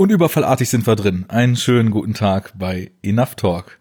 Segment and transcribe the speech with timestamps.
[0.00, 1.26] Und überfallartig sind wir drin.
[1.28, 3.78] Einen schönen guten Tag bei Enough Talk.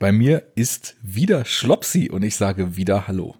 [0.00, 3.36] Bei mir ist wieder Schlopsi und ich sage wieder Hallo.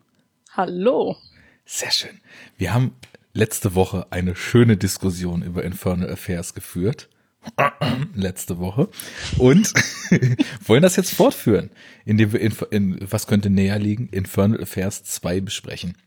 [0.52, 1.16] Hallo.
[1.64, 2.20] Sehr schön.
[2.56, 2.94] Wir haben
[3.32, 7.08] letzte Woche eine schöne Diskussion über Infernal Affairs geführt.
[8.14, 8.90] letzte Woche.
[9.36, 9.74] Und
[10.64, 11.70] wollen das jetzt fortführen,
[12.04, 15.98] indem wir in, in, was könnte näher liegen, Infernal Affairs 2 besprechen.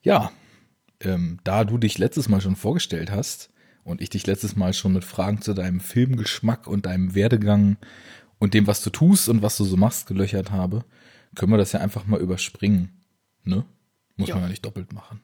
[0.00, 0.32] Ja,
[1.00, 3.51] ähm, da du dich letztes Mal schon vorgestellt hast,
[3.84, 7.76] und ich dich letztes Mal schon mit Fragen zu deinem Filmgeschmack und deinem Werdegang
[8.38, 10.84] und dem, was du tust und was du so machst, gelöchert habe,
[11.34, 13.00] können wir das ja einfach mal überspringen.
[13.44, 13.64] Ne?
[14.16, 14.34] Muss ja.
[14.34, 15.22] man ja nicht doppelt machen.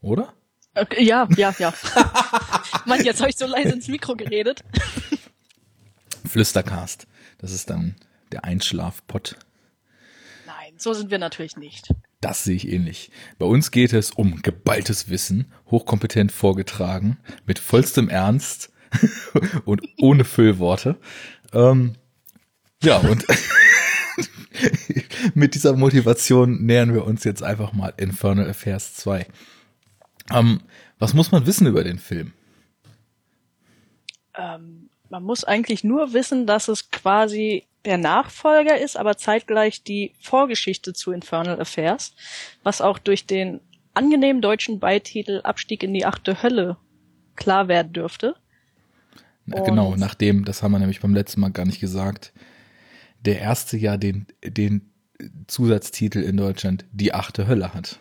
[0.00, 0.34] Oder?
[0.74, 1.74] Okay, ja, ja, ja.
[2.86, 4.64] Mann, jetzt habe ich so leise ins Mikro geredet.
[6.26, 7.06] Flüstercast.
[7.38, 7.96] Das ist dann
[8.32, 9.36] der Einschlafpott.
[10.46, 11.92] Nein, so sind wir natürlich nicht.
[12.20, 13.10] Das sehe ich ähnlich.
[13.38, 18.72] Bei uns geht es um geballtes Wissen, hochkompetent vorgetragen, mit vollstem Ernst
[19.64, 20.96] und ohne Füllworte.
[21.54, 21.94] Ähm,
[22.82, 23.24] ja, und
[25.34, 29.26] mit dieser Motivation nähern wir uns jetzt einfach mal Infernal Affairs 2.
[30.30, 30.60] Ähm,
[30.98, 32.32] was muss man wissen über den Film?
[34.34, 40.12] Ähm, man muss eigentlich nur wissen, dass es quasi der Nachfolger ist, aber zeitgleich die
[40.20, 42.14] Vorgeschichte zu Infernal Affairs,
[42.62, 43.60] was auch durch den
[43.94, 46.76] angenehmen deutschen Beititel Abstieg in die achte Hölle
[47.36, 48.36] klar werden dürfte.
[49.46, 52.32] Na, genau, nachdem, das haben wir nämlich beim letzten Mal gar nicht gesagt,
[53.24, 54.92] der erste ja den, den
[55.46, 57.98] Zusatztitel in Deutschland Die achte Hölle hat.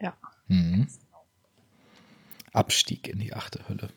[0.00, 0.14] Ja.
[0.48, 0.86] Mhm.
[2.52, 3.88] Abstieg in die achte Hölle.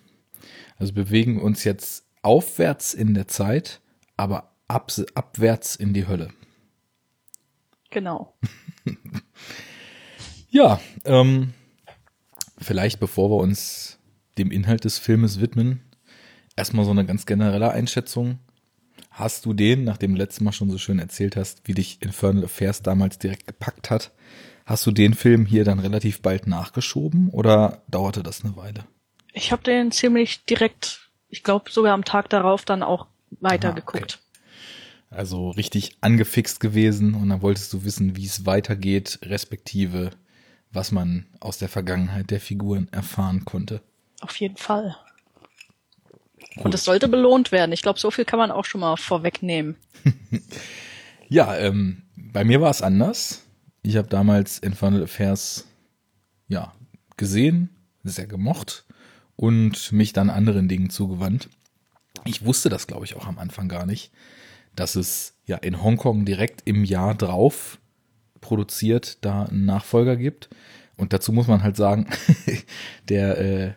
[0.77, 3.79] Also bewegen uns jetzt aufwärts in der Zeit,
[4.17, 6.29] aber ab, abwärts in die Hölle.
[7.89, 8.37] Genau.
[10.49, 11.53] ja, ähm,
[12.57, 13.99] vielleicht bevor wir uns
[14.37, 15.81] dem Inhalt des Filmes widmen,
[16.55, 18.39] erstmal so eine ganz generelle Einschätzung.
[19.09, 22.45] Hast du den, nachdem du letztes Mal schon so schön erzählt hast, wie dich Infernal
[22.45, 24.11] Affairs damals direkt gepackt hat,
[24.65, 28.85] hast du den Film hier dann relativ bald nachgeschoben oder dauerte das eine Weile?
[29.33, 33.07] Ich habe den ziemlich direkt, ich glaube sogar am Tag darauf dann auch
[33.41, 34.19] weitergeguckt.
[34.21, 34.28] Ah,
[35.09, 40.11] also richtig angefixt gewesen und dann wolltest du wissen, wie es weitergeht, respektive
[40.71, 43.81] was man aus der Vergangenheit der Figuren erfahren konnte.
[44.21, 44.95] Auf jeden Fall.
[46.55, 46.65] Gut.
[46.65, 47.71] Und es sollte belohnt werden.
[47.71, 49.77] Ich glaube, so viel kann man auch schon mal vorwegnehmen.
[51.27, 53.45] ja, ähm, bei mir war es anders.
[53.81, 55.67] Ich habe damals Infernal Affairs
[56.47, 56.73] ja
[57.17, 57.69] gesehen,
[58.03, 58.85] sehr gemocht
[59.35, 61.49] und mich dann anderen Dingen zugewandt.
[62.25, 64.11] Ich wusste das, glaube ich, auch am Anfang gar nicht
[64.79, 67.79] dass es ja in Hongkong direkt im Jahr drauf
[68.39, 70.49] produziert da einen Nachfolger gibt.
[70.95, 72.07] Und dazu muss man halt sagen,
[73.09, 73.73] der, äh,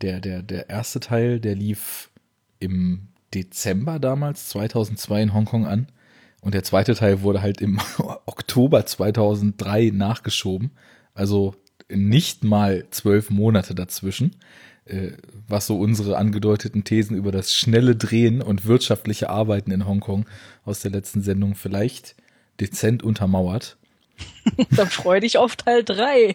[0.00, 2.10] der, der, der erste Teil, der lief
[2.58, 5.88] im Dezember damals, 2002 in Hongkong an.
[6.40, 7.78] Und der zweite Teil wurde halt im
[8.26, 10.70] Oktober 2003 nachgeschoben.
[11.14, 11.54] Also
[11.90, 14.36] nicht mal zwölf Monate dazwischen.
[14.86, 15.12] Äh,
[15.46, 20.26] was so unsere angedeuteten Thesen über das schnelle Drehen und wirtschaftliche Arbeiten in Hongkong
[20.64, 22.16] aus der letzten Sendung vielleicht
[22.60, 23.76] dezent untermauert.
[24.70, 26.26] dann freu dich auf Teil 3.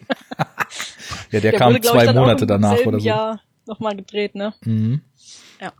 [1.32, 3.06] der, der kam wurde, zwei Monate danach oder so.
[3.06, 4.54] Ja, nochmal gedreht, ne?
[4.64, 5.00] Mhm.
[5.60, 5.72] Ja.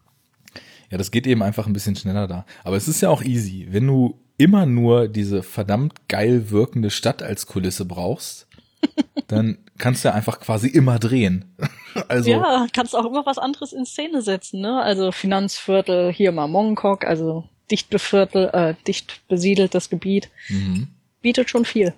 [0.90, 2.46] Ja, das geht eben einfach ein bisschen schneller da.
[2.64, 3.68] Aber es ist ja auch easy.
[3.70, 8.46] Wenn du immer nur diese verdammt geil wirkende Stadt als Kulisse brauchst,
[9.28, 11.56] dann kannst du ja einfach quasi immer drehen.
[12.08, 14.80] also ja, kannst auch immer was anderes in Szene setzen, ne?
[14.80, 20.30] Also Finanzviertel, hier mal Mongkok, also dicht beviertel, äh, dicht besiedeltes Gebiet.
[20.48, 20.88] Mhm.
[21.22, 21.94] Bietet schon viel.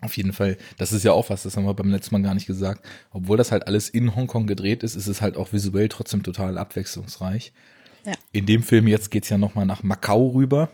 [0.00, 0.56] Auf jeden Fall.
[0.78, 2.84] Das ist ja auch was, das haben wir beim letzten Mal gar nicht gesagt.
[3.12, 6.58] Obwohl das halt alles in Hongkong gedreht ist, ist es halt auch visuell trotzdem total
[6.58, 7.52] abwechslungsreich.
[8.04, 8.14] Ja.
[8.32, 10.70] In dem Film jetzt geht's ja nochmal nach Macau rüber.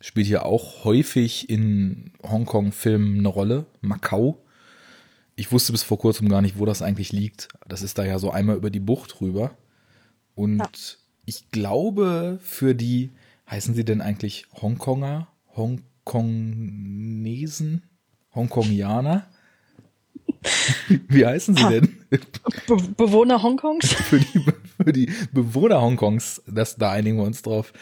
[0.00, 3.66] Spielt ja auch häufig in Hongkong-Filmen eine Rolle.
[3.82, 4.38] Macau
[5.40, 7.48] ich wusste bis vor kurzem gar nicht, wo das eigentlich liegt.
[7.66, 9.56] Das ist da ja so einmal über die Bucht rüber.
[10.34, 10.68] Und ja.
[11.24, 13.08] ich glaube, für die,
[13.50, 17.84] heißen sie denn eigentlich Hongkonger, Hongkongesen,
[18.34, 19.30] Hongkongianer?
[21.08, 21.96] Wie heißen sie denn?
[22.10, 22.20] Be
[22.98, 23.90] Bewohner Hongkongs?
[23.94, 24.44] für, die,
[24.76, 27.72] für die Bewohner Hongkongs, das, da einigen wir uns drauf.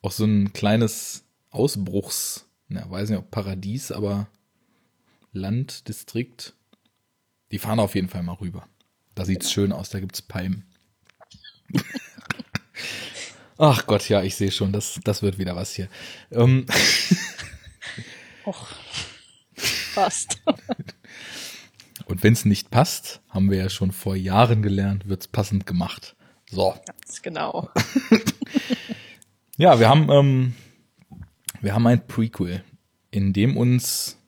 [0.00, 4.28] Auch so ein kleines Ausbruchs, na, weiß nicht ob Paradies, aber
[5.32, 6.54] Land, Distrikt.
[7.52, 8.66] Die fahren auf jeden Fall mal rüber.
[9.14, 9.54] Da sieht's genau.
[9.54, 10.64] schön aus, da gibt's Palmen.
[13.58, 15.88] Ach Gott, ja, ich sehe schon, das, das wird wieder was hier.
[16.30, 16.66] Ähm.
[18.44, 18.68] Och,
[19.54, 20.42] fast.
[20.46, 20.94] Und
[22.06, 26.16] Und wenn es nicht passt, haben wir ja schon vor Jahren gelernt, wird's passend gemacht.
[26.50, 26.74] So.
[26.84, 27.70] Ganz genau.
[29.56, 30.54] Ja, wir haben, ähm,
[31.60, 32.64] wir haben ein Prequel,
[33.10, 34.18] in dem uns,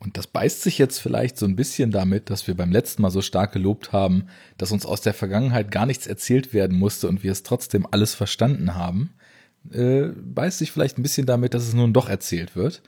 [0.00, 3.10] und das beißt sich jetzt vielleicht so ein bisschen damit, dass wir beim letzten Mal
[3.10, 7.24] so stark gelobt haben, dass uns aus der Vergangenheit gar nichts erzählt werden musste und
[7.24, 9.14] wir es trotzdem alles verstanden haben,
[9.72, 12.82] äh, beißt sich vielleicht ein bisschen damit, dass es nun doch erzählt wird.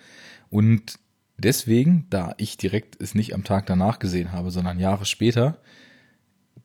[0.51, 1.01] Und
[1.37, 5.59] deswegen, da ich direkt es nicht am Tag danach gesehen habe, sondern Jahre später,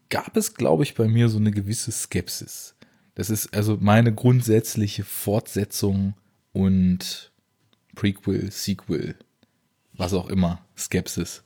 [0.10, 2.76] gab es, glaube ich, bei mir so eine gewisse Skepsis.
[3.16, 6.14] Das ist also meine grundsätzliche Fortsetzung
[6.52, 7.32] und
[7.96, 9.16] Prequel, Sequel,
[9.98, 11.44] was auch immer, Skepsis.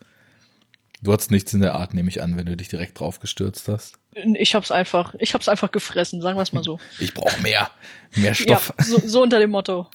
[1.01, 3.67] Du hattest nichts in der Art, nehme ich an, wenn du dich direkt drauf gestürzt
[3.69, 3.99] hast.
[4.13, 6.79] Ich hab's einfach, ich hab's einfach gefressen, sagen wir es mal so.
[6.99, 7.69] Ich brauche mehr,
[8.15, 8.73] mehr Stoff.
[8.77, 9.87] Ja, so, so unter dem Motto.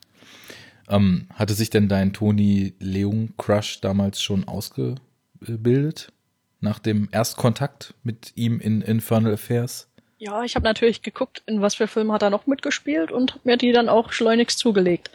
[0.88, 6.12] Ähm, hatte sich denn dein Tony Leung Crush damals schon ausgebildet?
[6.60, 9.88] Nach dem Erstkontakt mit ihm in Infernal Affairs?
[10.24, 13.44] Ja, ich habe natürlich geguckt, in was für Filmen hat er noch mitgespielt und hab
[13.44, 15.10] mir die dann auch schleunigst zugelegt.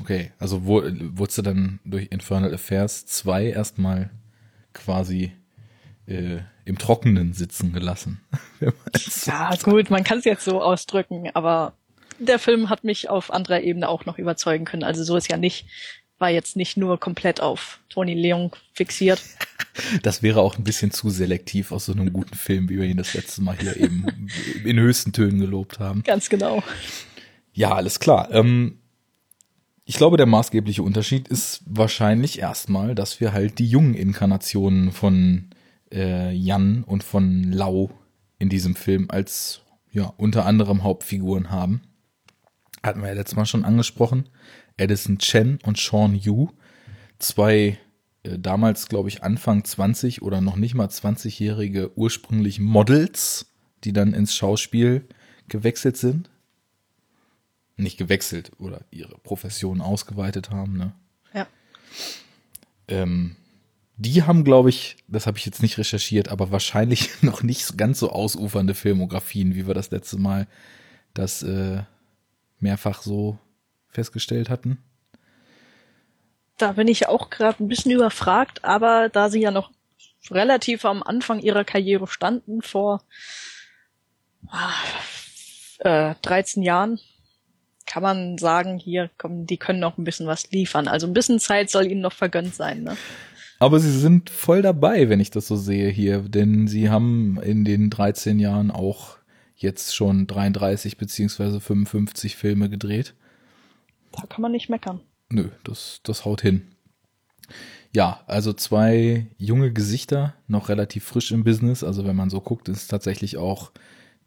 [0.00, 4.10] Okay, also wo, wurdest du dann durch Infernal Affairs 2 erstmal
[4.74, 5.30] quasi
[6.06, 8.22] äh, im Trockenen sitzen gelassen?
[9.24, 11.74] ja, gut, man kann es jetzt so ausdrücken, aber
[12.18, 14.82] der Film hat mich auf anderer Ebene auch noch überzeugen können.
[14.82, 15.66] Also so ist ja nicht,
[16.20, 19.22] war jetzt nicht nur komplett auf Tony Leung fixiert.
[20.02, 22.96] Das wäre auch ein bisschen zu selektiv aus so einem guten Film, wie wir ihn
[22.96, 24.04] das letzte Mal hier eben
[24.64, 26.02] in höchsten Tönen gelobt haben.
[26.02, 26.62] Ganz genau.
[27.52, 28.30] Ja, alles klar.
[28.32, 28.80] Ähm,
[29.84, 35.50] ich glaube, der maßgebliche Unterschied ist wahrscheinlich erstmal, dass wir halt die jungen Inkarnationen von
[35.92, 37.90] äh, Jan und von Lau
[38.38, 39.62] in diesem Film als
[39.92, 41.82] ja unter anderem Hauptfiguren haben.
[42.82, 44.28] Hatten wir ja letztes Mal schon angesprochen.
[44.80, 46.48] Edison Chen und Sean Yu,
[47.18, 47.78] zwei
[48.22, 53.46] äh, damals, glaube ich, Anfang 20 oder noch nicht mal 20-jährige ursprünglich Models,
[53.84, 55.06] die dann ins Schauspiel
[55.48, 56.30] gewechselt sind.
[57.76, 60.92] Nicht gewechselt oder ihre Profession ausgeweitet haben, ne?
[61.32, 61.46] Ja.
[62.88, 63.36] Ähm,
[63.96, 67.98] die haben, glaube ich, das habe ich jetzt nicht recherchiert, aber wahrscheinlich noch nicht ganz
[67.98, 70.46] so ausufernde Filmografien, wie wir das letzte Mal
[71.14, 71.82] das äh,
[72.60, 73.38] mehrfach so
[73.90, 74.78] festgestellt hatten.
[76.56, 79.70] Da bin ich auch gerade ein bisschen überfragt, aber da sie ja noch
[80.30, 83.02] relativ am Anfang ihrer Karriere standen, vor
[85.78, 87.00] äh, 13 Jahren,
[87.86, 90.86] kann man sagen, hier kommen, die können noch ein bisschen was liefern.
[90.86, 92.96] Also ein bisschen Zeit soll ihnen noch vergönnt sein, ne?
[93.58, 97.64] Aber sie sind voll dabei, wenn ich das so sehe hier, denn sie haben in
[97.64, 99.18] den 13 Jahren auch
[99.54, 103.14] jetzt schon 33 beziehungsweise 55 Filme gedreht.
[104.20, 105.00] Da kann man nicht meckern.
[105.30, 106.62] Nö, das, das haut hin.
[107.92, 111.82] Ja, also zwei junge Gesichter, noch relativ frisch im Business.
[111.82, 113.72] Also wenn man so guckt, ist tatsächlich auch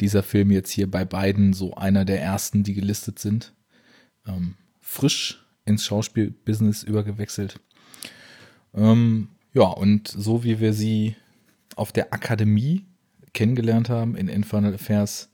[0.01, 3.54] dieser Film jetzt hier bei beiden so einer der ersten, die gelistet sind.
[4.28, 7.60] Ähm, frisch ins Schauspielbusiness übergewechselt.
[8.74, 11.16] Ähm, ja, und so wie wir sie
[11.75, 12.86] auf der Akademie
[13.34, 15.31] kennengelernt haben in Infernal Affairs,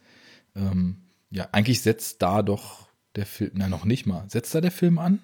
[0.55, 0.97] ähm,
[1.31, 4.97] ja, eigentlich setzt da doch der Film, na noch nicht mal, setzt da der Film
[4.97, 5.19] an?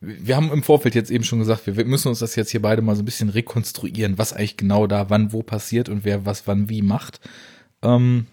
[0.00, 2.82] Wir haben im Vorfeld jetzt eben schon gesagt, wir müssen uns das jetzt hier beide
[2.82, 6.46] mal so ein bisschen rekonstruieren, was eigentlich genau da wann wo passiert und wer was
[6.46, 7.20] wann wie macht.
[7.82, 8.28] Ähm,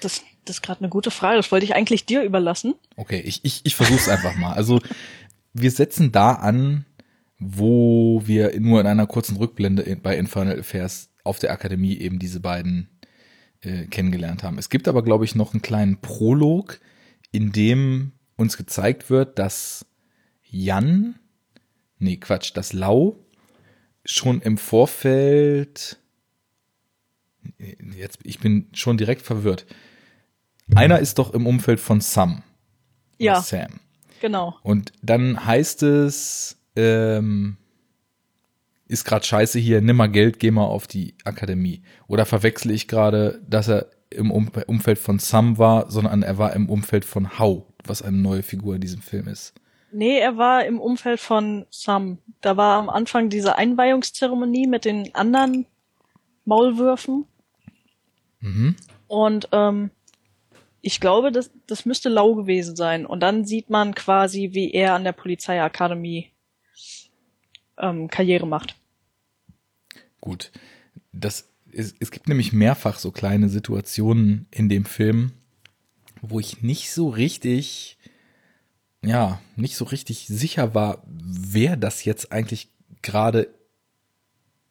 [0.00, 1.36] das, das ist gerade eine gute Frage.
[1.36, 2.74] Das wollte ich eigentlich dir überlassen.
[2.96, 4.52] Okay, ich, ich, ich versuch's einfach mal.
[4.52, 4.80] Also
[5.52, 6.84] wir setzen da an,
[7.38, 12.40] wo wir nur in einer kurzen Rückblende bei Infernal Affairs auf der Akademie eben diese
[12.40, 12.88] beiden
[13.60, 14.58] äh, kennengelernt haben.
[14.58, 16.80] Es gibt aber, glaube ich, noch einen kleinen Prolog,
[17.34, 19.86] in dem uns gezeigt wird, dass
[20.44, 21.18] Jan,
[21.98, 23.18] nee, Quatsch, dass Lau
[24.04, 25.98] schon im Vorfeld,
[27.58, 29.66] jetzt, ich bin schon direkt verwirrt.
[30.76, 32.44] Einer ist doch im Umfeld von Sam.
[33.18, 33.42] Ja.
[33.42, 33.80] Sam.
[34.20, 34.56] Genau.
[34.62, 37.56] Und dann heißt es, ähm,
[38.86, 41.82] ist gerade scheiße hier, nimm mal Geld, geh mal auf die Akademie.
[42.06, 46.68] Oder verwechsel ich gerade, dass er im Umfeld von Sam war, sondern er war im
[46.68, 49.54] Umfeld von Hau, was eine neue Figur in diesem Film ist.
[49.92, 52.18] Nee, er war im Umfeld von Sam.
[52.40, 55.66] Da war am Anfang diese Einweihungszeremonie mit den anderen
[56.44, 57.26] Maulwürfen.
[58.40, 58.74] Mhm.
[59.06, 59.90] Und ähm,
[60.80, 63.06] ich glaube, das, das müsste Lau gewesen sein.
[63.06, 66.30] Und dann sieht man quasi, wie er an der Polizeiakademie
[67.78, 68.76] ähm, Karriere macht.
[70.20, 70.50] Gut.
[71.12, 75.32] Das, es, es gibt nämlich mehrfach so kleine Situationen in dem Film,
[76.22, 77.98] wo ich nicht so richtig,
[79.04, 82.70] ja, nicht so richtig sicher war, wer das jetzt eigentlich
[83.02, 83.48] gerade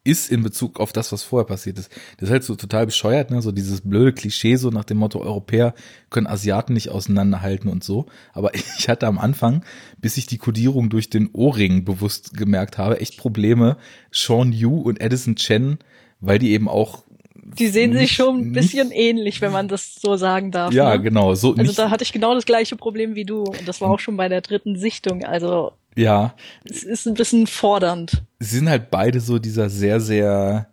[0.06, 1.90] ist in Bezug auf das, was vorher passiert ist.
[2.18, 3.40] Das ist halt so total bescheuert, ne?
[3.40, 5.74] So dieses blöde Klischee, so nach dem Motto, Europäer
[6.10, 8.06] können Asiaten nicht auseinanderhalten und so.
[8.34, 9.64] Aber ich hatte am Anfang,
[9.98, 13.78] bis ich die Kodierung durch den Ohrring bewusst gemerkt habe, echt Probleme,
[14.12, 15.78] Sean Yu und Edison Chen,
[16.26, 17.04] weil die eben auch
[17.58, 20.72] die sehen nicht, sich schon ein bisschen nicht, ähnlich, wenn man das so sagen darf.
[20.72, 21.02] Ja, ne?
[21.02, 21.34] genau.
[21.34, 23.44] So also nicht, da hatte ich genau das gleiche Problem wie du.
[23.44, 25.24] Und das war auch schon bei der dritten Sichtung.
[25.24, 26.34] Also ja.
[26.68, 28.22] Es ist ein bisschen fordernd.
[28.40, 30.68] Sie sind halt beide so dieser sehr, sehr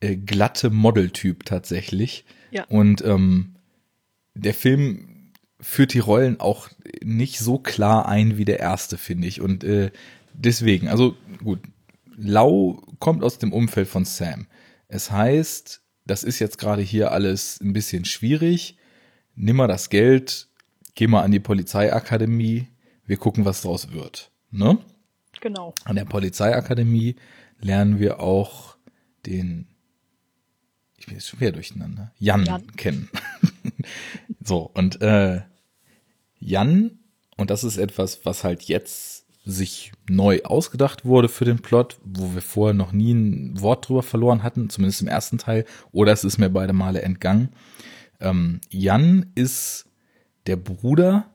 [0.00, 2.24] äh, glatte Modeltyp tatsächlich.
[2.50, 2.64] Ja.
[2.68, 3.54] Und ähm,
[4.34, 6.68] der Film führt die Rollen auch
[7.02, 9.40] nicht so klar ein wie der erste, finde ich.
[9.40, 9.90] Und äh,
[10.34, 11.60] deswegen, also gut,
[12.16, 14.46] Lau kommt aus dem Umfeld von Sam.
[14.88, 18.78] Es heißt, das ist jetzt gerade hier alles ein bisschen schwierig.
[19.34, 20.48] Nimm mal das Geld,
[20.94, 22.68] geh mal an die Polizeiakademie,
[23.04, 24.30] wir gucken, was draus wird.
[24.50, 24.78] Ne?
[25.40, 25.74] Genau.
[25.84, 27.16] An der Polizeiakademie
[27.60, 28.76] lernen wir auch
[29.26, 29.68] den,
[30.96, 32.66] ich bin jetzt schon wieder durcheinander, Jan, Jan.
[32.76, 33.10] kennen.
[34.42, 35.42] so, und äh,
[36.38, 36.98] Jan,
[37.36, 39.17] und das ist etwas, was halt jetzt
[39.48, 44.02] sich neu ausgedacht wurde für den Plot, wo wir vorher noch nie ein Wort drüber
[44.02, 47.48] verloren hatten, zumindest im ersten Teil, oder es ist mir beide Male entgangen.
[48.20, 49.86] Ähm, Jan ist
[50.46, 51.30] der Bruder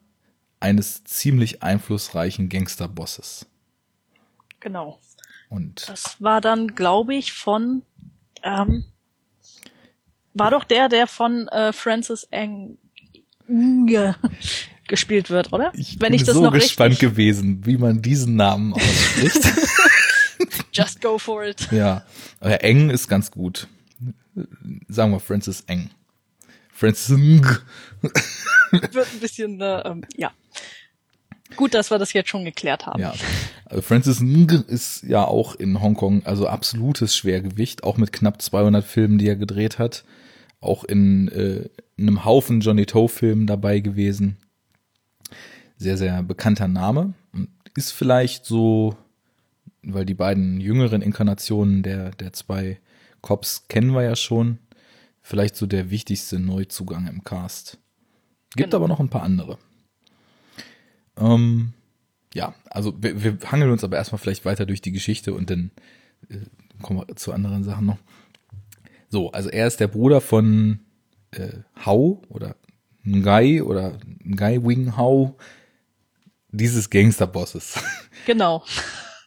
[0.60, 3.48] eines ziemlich einflussreichen Gangsterbosses.
[4.60, 5.00] Genau.
[5.50, 7.82] Und das war dann, glaube ich, von
[8.43, 8.86] ähm,
[10.36, 12.77] war doch der, der von äh, Francis Eng
[14.87, 15.71] gespielt wird, oder?
[15.75, 19.41] Ich Wenn bin ich das so noch gespannt gewesen, wie man diesen Namen ausspricht.
[20.73, 21.67] Just go for it.
[21.71, 22.03] Ja,
[22.39, 23.67] aber Eng ist ganz gut.
[24.87, 25.91] Sagen wir Francis Eng.
[26.73, 27.45] Francis Ng.
[28.71, 30.31] Wird ein bisschen, äh, ähm, ja.
[31.55, 32.99] Gut, dass wir das jetzt schon geklärt haben.
[32.99, 33.13] Ja.
[33.65, 38.83] Also Francis Ng ist ja auch in Hongkong, also absolutes Schwergewicht, auch mit knapp 200
[38.83, 40.03] Filmen, die er gedreht hat.
[40.59, 44.37] Auch in, äh, in einem Haufen Johnny Toe-Filmen dabei gewesen.
[45.77, 47.13] Sehr, sehr bekannter Name.
[47.75, 48.95] Ist vielleicht so,
[49.81, 52.79] weil die beiden jüngeren Inkarnationen der, der zwei
[53.21, 54.59] Cops kennen wir ja schon,
[55.21, 57.79] vielleicht so der wichtigste Neuzugang im Cast.
[58.55, 58.77] Gibt genau.
[58.77, 59.57] aber noch ein paar andere.
[61.17, 61.73] Ähm,
[62.33, 65.71] ja, also wir, wir hangeln uns aber erstmal vielleicht weiter durch die Geschichte und dann
[66.29, 66.37] äh,
[66.81, 67.99] kommen wir zu anderen Sachen noch.
[69.09, 70.79] So, also er ist der Bruder von
[71.31, 72.55] äh, Hao oder
[73.03, 75.37] Ngai oder Ngai Wing Hao,
[76.53, 77.75] dieses Gangsterbosses.
[78.25, 78.63] Genau.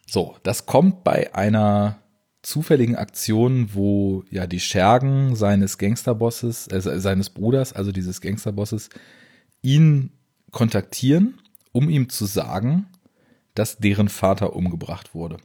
[0.06, 1.98] So, das kommt bei einer
[2.40, 8.88] zufälligen Aktion, wo ja die Schergen seines Gangsterbosses, äh, seines Bruders, also dieses Gangsterbosses,
[9.60, 10.12] ihn
[10.50, 11.38] kontaktieren
[11.76, 12.86] um ihm zu sagen,
[13.54, 15.36] dass deren Vater umgebracht wurde.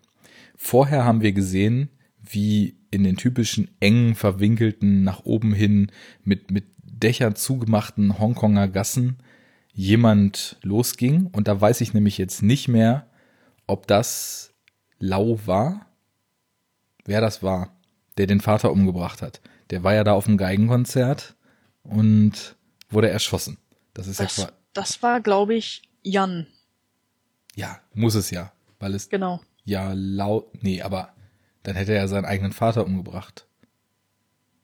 [0.55, 1.89] Vorher haben wir gesehen,
[2.21, 5.91] wie in den typischen engen, verwinkelten, nach oben hin
[6.23, 9.17] mit, mit Dächern zugemachten Hongkonger Gassen
[9.73, 11.27] jemand losging.
[11.27, 13.07] Und da weiß ich nämlich jetzt nicht mehr,
[13.67, 14.53] ob das
[14.99, 15.87] Lau war,
[17.05, 17.75] wer das war,
[18.17, 19.41] der den Vater umgebracht hat.
[19.69, 21.35] Der war ja da auf dem Geigenkonzert
[21.83, 22.55] und
[22.89, 23.57] wurde erschossen.
[23.93, 26.47] Das ist das, ja Das war, glaube ich, Jan.
[27.55, 29.41] Ja, muss es ja, weil es genau.
[29.63, 31.13] ja laut, nee, aber
[31.63, 33.47] dann hätte er seinen eigenen Vater umgebracht.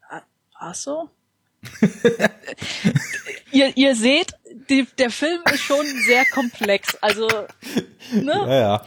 [0.10, 0.22] Ah,
[0.56, 1.10] ach so?
[3.52, 4.37] ihr, ihr seht,
[4.70, 6.96] die, der Film ist schon sehr komplex.
[7.02, 7.28] Also,
[8.14, 8.34] ne?
[8.34, 8.86] Ja, ja.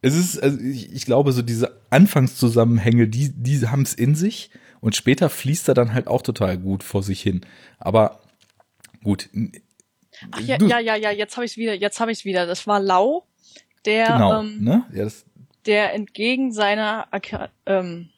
[0.00, 4.50] Es ist, also ich, ich glaube, so diese Anfangszusammenhänge, die, die haben es in sich
[4.80, 7.46] und später fließt er dann halt auch total gut vor sich hin.
[7.78, 8.20] Aber
[9.04, 9.28] gut,
[10.30, 12.46] Ach ja, ja, ja, ja, jetzt habe ich es wieder, jetzt habe ich es wieder.
[12.46, 13.26] Das war Lau,
[13.84, 14.84] der, genau, ähm, ne?
[14.92, 15.24] ja, das
[15.66, 17.06] der entgegen seiner
[17.66, 18.08] ähm,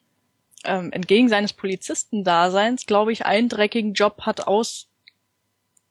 [0.64, 4.46] ähm, entgegen seines Polizistendaseins, glaube ich, einen dreckigen Job hat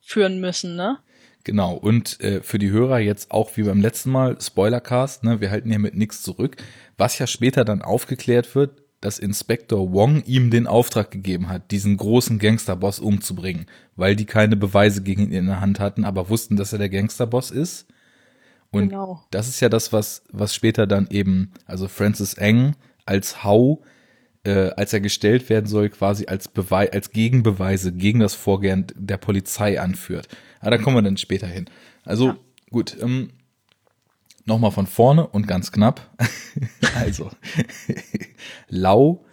[0.04, 0.98] ausführen müssen, ne?
[1.46, 5.52] Genau, und äh, für die Hörer jetzt auch wie beim letzten Mal, Spoilercast, ne, wir
[5.52, 6.56] halten hier mit nichts zurück.
[6.98, 11.98] Was ja später dann aufgeklärt wird, dass Inspektor Wong ihm den Auftrag gegeben hat, diesen
[11.98, 13.66] großen Gangsterboss umzubringen,
[13.98, 16.90] weil die keine Beweise gegen ihn in der Hand hatten, aber wussten, dass er der
[16.90, 17.88] Gangsterboss ist.
[18.72, 19.22] Und genau.
[19.32, 23.84] das ist ja das, was, was später dann eben, also Francis Eng als Hau,
[24.46, 29.18] äh, als er gestellt werden soll, quasi als Beweis, als Gegenbeweise gegen das Vorgehen der
[29.18, 30.28] Polizei anführt.
[30.60, 31.70] Aber da kommen wir dann später hin.
[32.04, 32.38] Also ja.
[32.70, 33.30] gut, ähm,
[34.46, 36.10] Nochmal von vorne und ganz knapp.
[36.96, 37.32] also,
[38.68, 39.26] Lau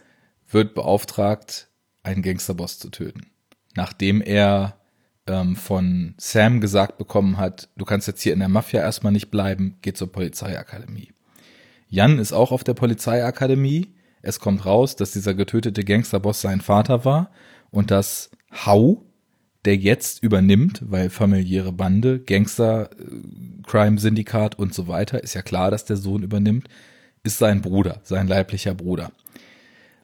[0.49, 1.69] wird beauftragt,
[2.03, 3.27] einen Gangsterboss zu töten.
[3.75, 4.77] Nachdem er
[5.27, 9.31] ähm, von Sam gesagt bekommen hat, du kannst jetzt hier in der Mafia erstmal nicht
[9.31, 11.13] bleiben, geh zur Polizeiakademie.
[11.89, 13.93] Jan ist auch auf der Polizeiakademie.
[14.23, 17.31] Es kommt raus, dass dieser getötete Gangsterboss sein Vater war
[17.71, 18.31] und dass
[18.67, 19.05] Hau,
[19.65, 25.71] der jetzt übernimmt, weil familiäre Bande, Gangster, äh, Crime-Syndikat und so weiter, ist ja klar,
[25.71, 26.69] dass der Sohn übernimmt,
[27.23, 29.13] ist sein Bruder, sein leiblicher Bruder.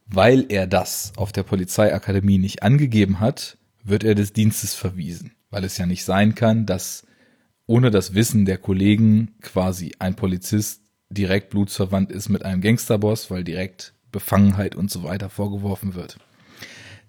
[0.07, 5.65] Weil er das auf der Polizeiakademie nicht angegeben hat, wird er des Dienstes verwiesen, weil
[5.65, 7.07] es ja nicht sein kann, dass
[7.67, 13.43] ohne das Wissen der Kollegen quasi ein Polizist direkt blutsverwandt ist mit einem Gangsterboss, weil
[13.43, 16.19] direkt Befangenheit und so weiter vorgeworfen wird.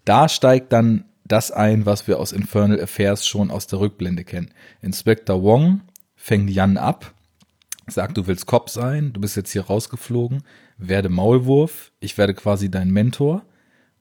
[0.06, 4.52] Da steigt dann das ein, was wir aus Infernal Affairs schon aus der Rückblende kennen.
[4.82, 5.82] Inspector Wong
[6.16, 7.14] fängt Jan ab,
[7.88, 10.44] sagt, du willst Cop sein, du bist jetzt hier rausgeflogen,
[10.78, 13.44] werde Maulwurf, ich werde quasi dein Mentor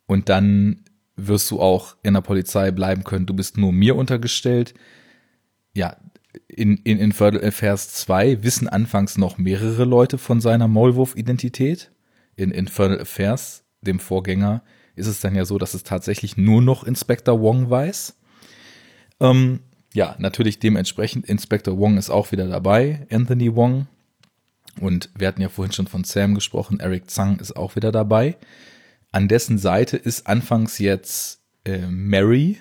[0.05, 0.83] und dann
[1.15, 3.25] wirst du auch in der Polizei bleiben können.
[3.25, 4.73] Du bist nur mir untergestellt.
[5.73, 5.97] Ja,
[6.47, 11.91] in, in Infernal Affairs 2 wissen anfangs noch mehrere Leute von seiner Maulwurf-Identität.
[12.37, 14.63] In Infernal Affairs, dem Vorgänger,
[14.95, 18.15] ist es dann ja so, dass es tatsächlich nur noch Inspector Wong weiß.
[19.19, 19.59] Ähm,
[19.93, 23.87] ja, natürlich dementsprechend, Inspector Wong ist auch wieder dabei, Anthony Wong.
[24.79, 28.37] Und wir hatten ja vorhin schon von Sam gesprochen, Eric Zhang ist auch wieder dabei.
[29.11, 32.59] An dessen Seite ist anfangs jetzt äh, Mary,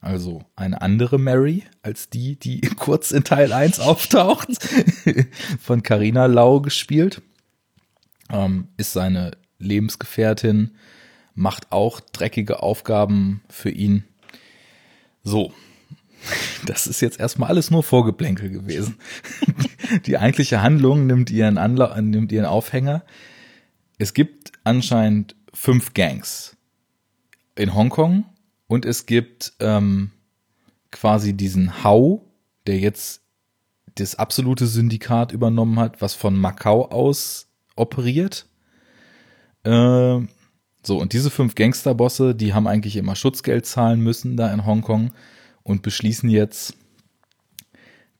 [0.00, 4.48] also eine andere Mary als die, die kurz in Teil 1 auftaucht,
[5.60, 7.22] von Carina Lau gespielt.
[8.30, 10.72] Ähm, ist seine Lebensgefährtin,
[11.34, 14.04] macht auch dreckige Aufgaben für ihn.
[15.22, 15.52] So,
[16.66, 18.96] das ist jetzt erstmal alles nur Vorgeplänkel gewesen.
[20.06, 23.04] Die eigentliche Handlung nimmt ihren, Anla nimmt ihren Aufhänger.
[23.98, 26.56] Es gibt anscheinend fünf Gangs
[27.54, 28.24] in Hongkong
[28.66, 30.10] und es gibt ähm,
[30.90, 32.24] quasi diesen Hau,
[32.66, 33.22] der jetzt
[33.94, 37.45] das absolute Syndikat übernommen hat, was von Macau aus
[37.76, 38.46] operiert.
[39.64, 40.20] Äh,
[40.82, 45.12] so, und diese fünf Gangsterbosse, die haben eigentlich immer Schutzgeld zahlen müssen da in Hongkong
[45.62, 46.74] und beschließen jetzt,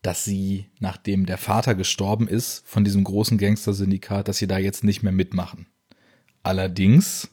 [0.02, 4.84] dass sie, nachdem der Vater gestorben ist von diesem großen Gangster-Syndikat, dass sie da jetzt
[4.84, 5.66] nicht mehr mitmachen.
[6.42, 7.28] Allerdings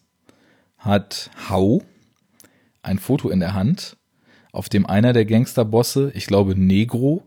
[0.77, 1.83] hat Hau
[2.81, 3.97] ein Foto in der Hand,
[4.51, 7.23] auf dem einer der Gangsterbosse, ich glaube Negro,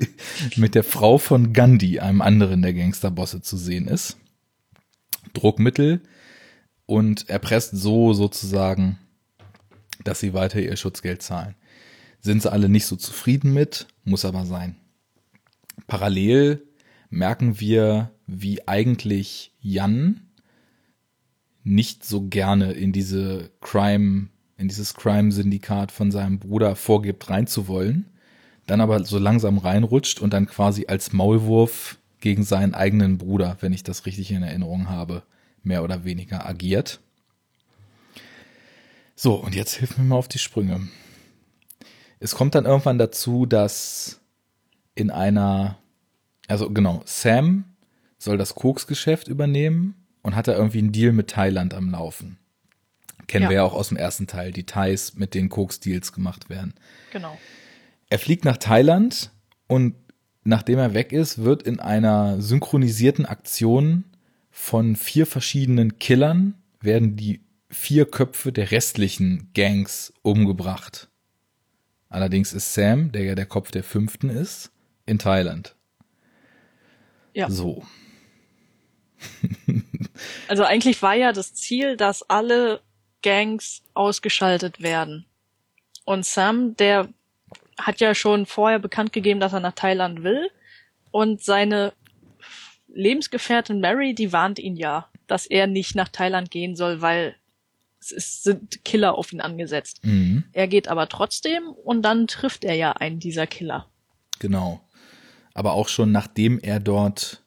[0.56, 4.18] mit der Frau von Gandhi, einem anderen der Gangsterbosse, zu sehen ist.
[5.32, 6.00] Druckmittel
[6.86, 8.98] und erpresst so sozusagen,
[10.04, 11.54] dass sie weiter ihr Schutzgeld zahlen.
[12.20, 14.76] Sind sie alle nicht so zufrieden mit, muss aber sein.
[15.86, 16.62] Parallel
[17.10, 20.20] merken wir, wie eigentlich Jan
[21.62, 28.06] nicht so gerne in diese Crime in dieses Crime-Syndikat von seinem Bruder vorgibt, reinzuwollen,
[28.66, 33.72] dann aber so langsam reinrutscht und dann quasi als Maulwurf gegen seinen eigenen Bruder, wenn
[33.72, 35.22] ich das richtig in Erinnerung habe,
[35.62, 36.98] mehr oder weniger agiert.
[39.14, 40.88] So, und jetzt hilf mir mal auf die Sprünge.
[42.18, 44.20] Es kommt dann irgendwann dazu, dass
[44.96, 45.78] in einer,
[46.48, 47.76] also genau, Sam
[48.18, 52.38] soll das Koksgeschäft übernehmen und hat da irgendwie einen Deal mit Thailand am Laufen.
[53.28, 53.50] Kennen ja.
[53.50, 56.74] wir ja auch aus dem ersten Teil, die Thais, mit denen Koks-Deals gemacht werden.
[57.12, 57.38] Genau.
[58.10, 59.30] Er fliegt nach Thailand
[59.68, 59.94] und
[60.46, 64.04] nachdem er weg ist, wird in einer synchronisierten Aktion
[64.50, 71.08] von vier verschiedenen Killern werden die vier Köpfe der restlichen Gangs umgebracht.
[72.08, 74.70] Allerdings ist Sam, der ja der Kopf der fünften ist,
[75.04, 75.74] in Thailand.
[77.34, 77.50] Ja.
[77.50, 77.84] So.
[80.48, 82.80] also eigentlich war ja das Ziel, dass alle
[83.22, 85.26] Gangs ausgeschaltet werden.
[86.04, 87.08] Und Sam, der
[87.78, 90.50] hat ja schon vorher bekannt gegeben, dass er nach Thailand will.
[91.10, 91.92] Und seine
[92.88, 97.36] Lebensgefährtin Mary, die warnt ihn ja, dass er nicht nach Thailand gehen soll, weil
[98.00, 100.04] es ist, sind Killer auf ihn angesetzt.
[100.04, 100.44] Mhm.
[100.52, 103.86] Er geht aber trotzdem und dann trifft er ja einen dieser Killer.
[104.38, 104.80] Genau.
[105.54, 107.42] Aber auch schon nachdem er dort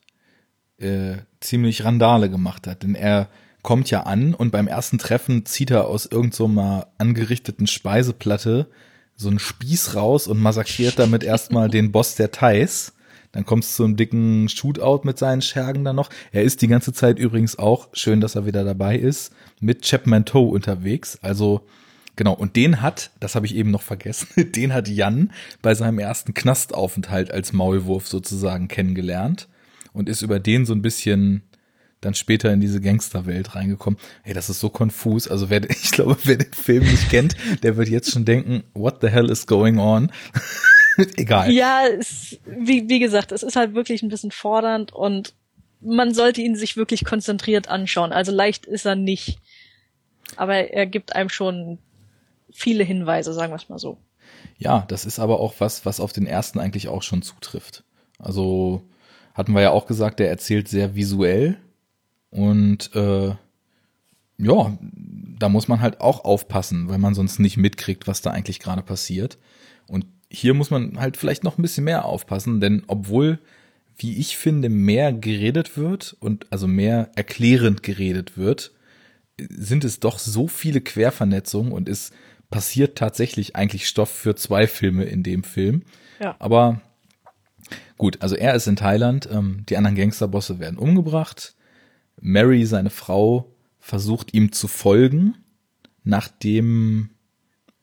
[0.78, 2.84] äh, ziemlich Randale gemacht hat.
[2.84, 3.30] Denn er
[3.62, 8.70] kommt ja an und beim ersten Treffen zieht er aus irgendeiner so angerichteten Speiseplatte
[9.19, 12.93] so einen Spieß raus und massakriert damit erstmal den Boss der Thais.
[13.34, 16.10] Dann kommt es zu einem dicken Shootout mit seinen Schergen dann noch.
[16.32, 20.23] Er ist die ganze Zeit übrigens auch, schön, dass er wieder dabei ist, mit Chapman
[20.23, 21.19] Toe unterwegs.
[21.21, 21.67] Also
[22.15, 25.99] genau, und den hat, das habe ich eben noch vergessen, den hat Jan bei seinem
[25.99, 29.49] ersten Knastaufenthalt als Maulwurf sozusagen kennengelernt
[29.91, 31.43] und ist über den so ein bisschen
[32.02, 34.00] dann später in diese Gangsterwelt reingekommen.
[34.24, 35.28] Ey, das ist so konfus.
[35.28, 39.00] Also wer, ich glaube, wer den Film nicht kennt, der wird jetzt schon denken, what
[39.02, 40.12] the hell is going on?
[41.16, 41.52] Egal.
[41.52, 45.34] Ja, es, wie, wie gesagt, es ist halt wirklich ein bisschen fordernd und
[45.82, 48.12] man sollte ihn sich wirklich konzentriert anschauen.
[48.12, 49.40] Also leicht ist er nicht.
[50.36, 51.80] Aber er gibt einem schon
[52.52, 53.98] viele Hinweise, sagen wir es mal so.
[54.58, 57.84] Ja, das ist aber auch was, was auf den ersten eigentlich auch schon zutrifft.
[58.18, 58.84] Also
[59.34, 61.58] hatten wir ja auch gesagt, der erzählt sehr visuell
[62.32, 63.36] und äh,
[64.38, 64.78] ja,
[65.39, 68.82] da muss man halt auch aufpassen, weil man sonst nicht mitkriegt, was da eigentlich gerade
[68.82, 69.38] passiert.
[69.88, 73.39] Und hier muss man halt vielleicht noch ein bisschen mehr aufpassen, denn obwohl,
[73.98, 78.72] wie ich finde, mehr geredet wird und also mehr erklärend geredet wird,
[79.50, 82.12] sind es doch so viele Quervernetzungen und es
[82.50, 85.84] passiert tatsächlich eigentlich Stoff für zwei Filme in dem Film.
[86.20, 86.36] Ja.
[86.39, 86.82] Aber
[87.98, 91.56] gut, also er ist in Thailand, ähm, die anderen Gangsterbosse werden umgebracht.
[92.21, 95.38] Mary, seine Frau, versucht ihm zu folgen,
[96.03, 97.10] nachdem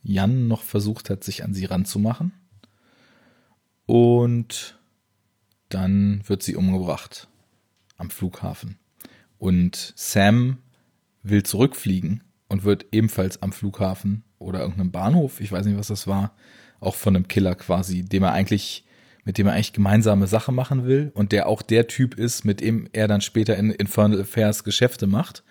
[0.03, 2.33] Jan noch versucht hat, sich an sie ranzumachen.
[3.87, 4.79] Und
[5.68, 7.29] dann wird sie umgebracht
[7.96, 8.79] am Flughafen.
[9.38, 10.59] Und Sam
[11.22, 16.07] will zurückfliegen und wird ebenfalls am Flughafen oder irgendeinem Bahnhof, ich weiß nicht, was das
[16.07, 16.35] war,
[16.81, 18.85] auch von einem Killer quasi, dem er eigentlich,
[19.27, 22.61] mit dem er eigentlich gemeinsame Sache machen will und der auch der Typ ist, mit
[22.61, 25.43] dem er dann später in Infernal Affairs Geschäfte macht,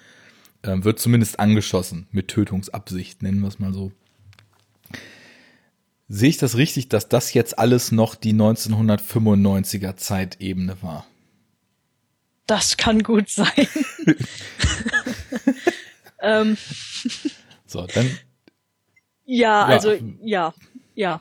[0.61, 3.91] äh, wird zumindest angeschossen mit Tötungsabsicht, nennen wir es mal so.
[6.07, 11.05] Sehe ich das richtig, dass das jetzt alles noch die 1995er Zeitebene war?
[12.47, 13.67] Das kann gut sein.
[16.21, 16.57] ähm.
[17.65, 18.09] So, dann.
[19.25, 20.53] Ja, ja, also ja,
[20.93, 21.19] ja.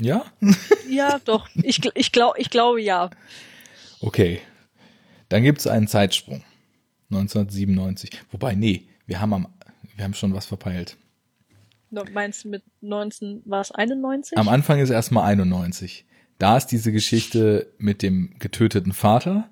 [0.00, 0.24] Ja?
[0.88, 1.48] ja, doch.
[1.62, 3.10] Ich, ich, glaub, ich glaube ja.
[4.00, 4.40] Okay.
[5.28, 6.42] Dann gibt es einen Zeitsprung.
[7.10, 8.10] 1997.
[8.30, 9.48] Wobei, nee, wir haben am,
[9.96, 10.96] wir haben schon was verpeilt.
[12.12, 14.38] Meinst du mit 19, war es 91?
[14.38, 16.04] Am Anfang ist erstmal 91.
[16.38, 19.50] Da ist diese Geschichte mit dem getöteten Vater,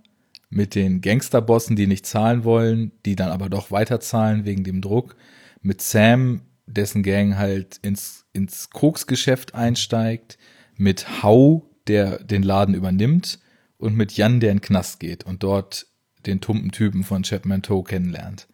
[0.49, 5.17] mit den Gangsterbossen, die nicht zahlen wollen, die dann aber doch weiterzahlen wegen dem Druck,
[5.61, 10.39] mit Sam, dessen Gang halt ins, ins Koksgeschäft einsteigt,
[10.77, 13.41] mit Hau, der den Laden übernimmt
[13.79, 15.87] und mit Jan, der in den Knast geht und dort
[16.25, 18.49] den tumpen Typen von Chapman Toe kennenlernt.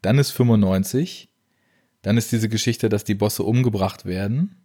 [0.00, 1.28] Dann ist 95,
[2.02, 4.64] dann ist diese Geschichte, dass die Bosse umgebracht werden,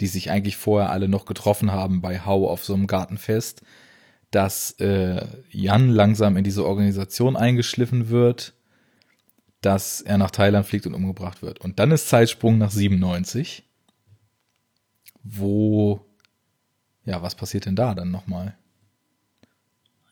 [0.00, 3.62] die sich eigentlich vorher alle noch getroffen haben bei Hau auf so einem Gartenfest,
[4.30, 8.54] dass äh, Jan langsam in diese Organisation eingeschliffen wird,
[9.60, 11.60] dass er nach Thailand fliegt und umgebracht wird.
[11.60, 13.69] Und dann ist Zeitsprung nach 97,
[15.22, 16.04] wo,
[17.04, 18.56] ja, was passiert denn da dann nochmal?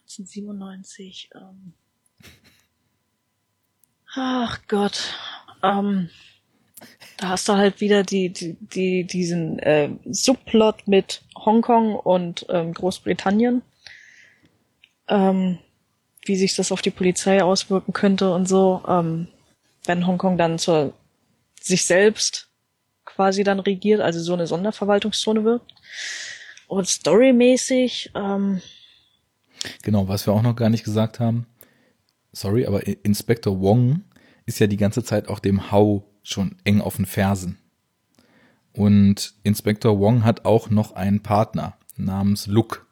[0.02, 1.74] 1997, ähm.
[4.14, 5.14] Ach Gott,
[5.62, 6.08] ähm,
[7.18, 12.72] da hast du halt wieder die, die, die diesen äh, Subplot mit Hongkong und ähm,
[12.72, 13.62] Großbritannien,
[15.08, 15.58] ähm,
[16.24, 19.28] wie sich das auf die Polizei auswirken könnte und so, ähm,
[19.84, 20.94] wenn Hongkong dann zur
[21.60, 22.47] sich selbst
[23.08, 25.62] quasi dann regiert, also so eine Sonderverwaltungszone wird.
[26.66, 28.60] Und storymäßig, ähm,
[29.82, 31.46] Genau, was wir auch noch gar nicht gesagt haben,
[32.32, 34.04] sorry, aber Inspector Wong
[34.46, 37.58] ist ja die ganze Zeit auch dem Hau schon eng auf den Fersen.
[38.72, 42.82] Und Inspektor Wong hat auch noch einen Partner namens Luke,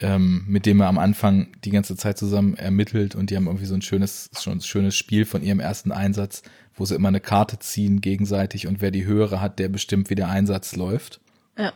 [0.00, 3.66] ähm, mit dem er am Anfang die ganze Zeit zusammen ermittelt und die haben irgendwie
[3.66, 6.42] so ein schönes, schon ein schönes Spiel von ihrem ersten Einsatz,
[6.74, 10.14] wo sie immer eine Karte ziehen gegenseitig und wer die höhere hat, der bestimmt, wie
[10.14, 11.20] der Einsatz läuft.
[11.58, 11.72] Ja.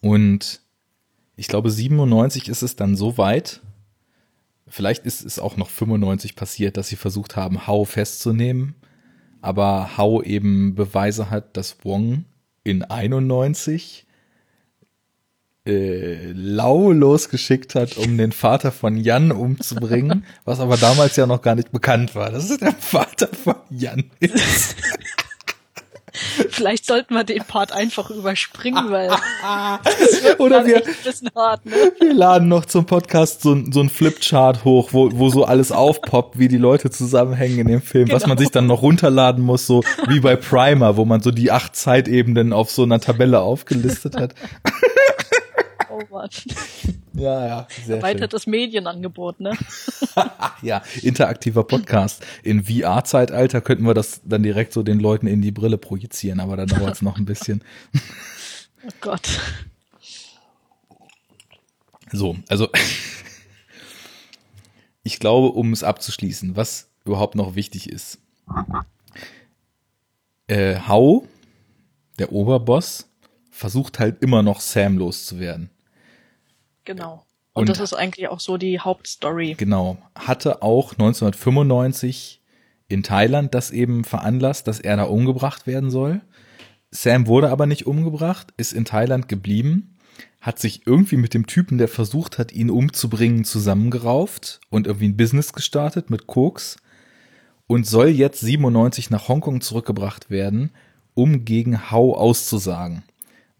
[0.00, 0.60] Und
[1.36, 3.60] ich glaube, 97 ist es dann so weit,
[4.66, 8.74] vielleicht ist es auch noch 95 passiert, dass sie versucht haben, Hau festzunehmen
[9.46, 12.24] aber Hau eben Beweise hat, dass Wong
[12.64, 14.05] in 91
[15.66, 21.42] äh, Lau losgeschickt hat, um den Vater von Jan umzubringen, was aber damals ja noch
[21.42, 24.76] gar nicht bekannt war, dass es der Vater von Jan ist.
[26.50, 29.10] Vielleicht sollten wir den Part einfach überspringen, weil
[30.38, 30.82] oder wir,
[31.34, 31.92] hart, ne?
[32.00, 36.38] wir laden noch zum Podcast so, so ein Flipchart hoch, wo, wo so alles aufpoppt,
[36.38, 38.16] wie die Leute zusammenhängen in dem Film, genau.
[38.16, 41.50] was man sich dann noch runterladen muss, so wie bei Primer, wo man so die
[41.50, 44.34] acht Zeitebenen auf so einer Tabelle aufgelistet hat.
[45.90, 46.30] Oh Mann.
[47.16, 47.68] Ja, ja.
[47.86, 48.50] Sehr Erweitertes schön.
[48.50, 49.56] Medienangebot, ne?
[50.62, 52.22] ja, interaktiver Podcast.
[52.42, 56.58] In VR-Zeitalter könnten wir das dann direkt so den Leuten in die Brille projizieren, aber
[56.58, 57.64] da dauert es noch ein bisschen.
[58.86, 59.40] oh Gott.
[62.12, 62.68] So, also
[65.02, 68.18] ich glaube, um es abzuschließen, was überhaupt noch wichtig ist.
[70.48, 71.26] Äh, Hau,
[72.18, 73.08] der Oberboss,
[73.50, 75.70] versucht halt immer noch Sam loszuwerden.
[76.86, 77.26] Genau.
[77.52, 79.54] Und, und das ist eigentlich auch so die Hauptstory.
[79.54, 79.98] Genau.
[80.14, 82.40] Hatte auch 1995
[82.88, 86.22] in Thailand das eben veranlasst, dass er da umgebracht werden soll.
[86.90, 89.96] Sam wurde aber nicht umgebracht, ist in Thailand geblieben,
[90.40, 95.16] hat sich irgendwie mit dem Typen, der versucht hat, ihn umzubringen, zusammengerauft und irgendwie ein
[95.16, 96.76] Business gestartet mit Koks
[97.66, 100.70] und soll jetzt 97 nach Hongkong zurückgebracht werden,
[101.14, 103.02] um gegen Hau auszusagen.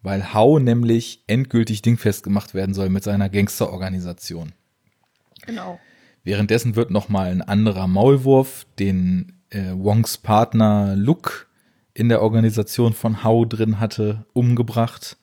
[0.07, 4.53] Weil Hau nämlich endgültig dingfest gemacht werden soll mit seiner Gangsterorganisation.
[5.45, 5.81] Genau.
[6.23, 11.47] Währenddessen wird nochmal ein anderer Maulwurf, den äh, Wongs Partner Luke
[11.93, 15.17] in der Organisation von Hau drin hatte, umgebracht.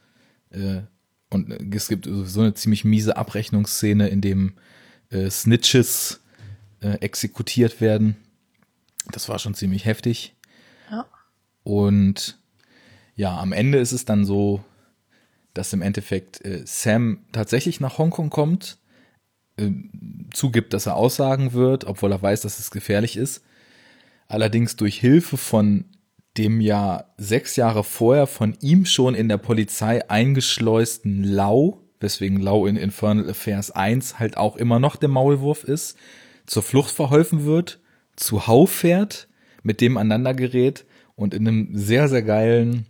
[0.50, 0.82] Äh,
[1.30, 4.52] und es gibt so eine ziemlich miese Abrechnungsszene, in dem
[5.08, 6.20] äh, Snitches
[6.80, 8.16] äh, exekutiert werden.
[9.10, 10.34] Das war schon ziemlich heftig.
[10.90, 11.06] Ja.
[11.62, 12.38] Und
[13.16, 14.62] ja, am Ende ist es dann so,
[15.54, 18.78] dass im Endeffekt äh, Sam tatsächlich nach Hongkong kommt,
[19.56, 19.70] äh,
[20.32, 23.42] zugibt, dass er aussagen wird, obwohl er weiß, dass es gefährlich ist.
[24.26, 25.84] Allerdings durch Hilfe von
[26.36, 32.66] dem ja sechs Jahre vorher von ihm schon in der Polizei eingeschleusten Lau, weswegen Lau
[32.66, 35.96] in Infernal Affairs 1 halt auch immer noch der Maulwurf ist,
[36.46, 37.78] zur Flucht verholfen wird,
[38.16, 39.28] zu Hau fährt,
[39.62, 42.86] mit dem aneinander gerät und in einem sehr, sehr geilen,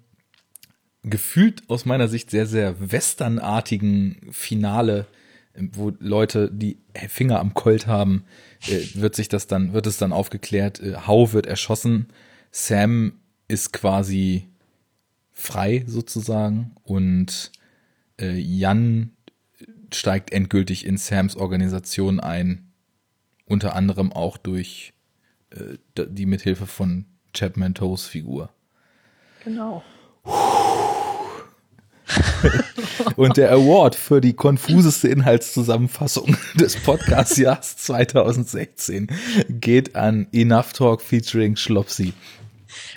[1.04, 5.06] gefühlt aus meiner Sicht sehr, sehr westernartigen Finale,
[5.54, 8.24] wo Leute die Finger am Colt haben,
[8.66, 12.08] äh, wird sich das dann, wird es dann aufgeklärt, äh, Hau wird erschossen,
[12.50, 14.48] Sam ist quasi
[15.32, 17.52] frei sozusagen und
[18.20, 19.10] äh, Jan
[19.92, 22.72] steigt endgültig in Sams Organisation ein,
[23.46, 24.92] unter anderem auch durch
[25.50, 28.50] äh, die Mithilfe von Chapman Toes Figur.
[29.44, 29.82] Genau.
[33.16, 39.08] Und der Award für die konfuseste Inhaltszusammenfassung des Podcast-Jahres 2016
[39.48, 42.12] geht an Enough Talk featuring Schlopsy.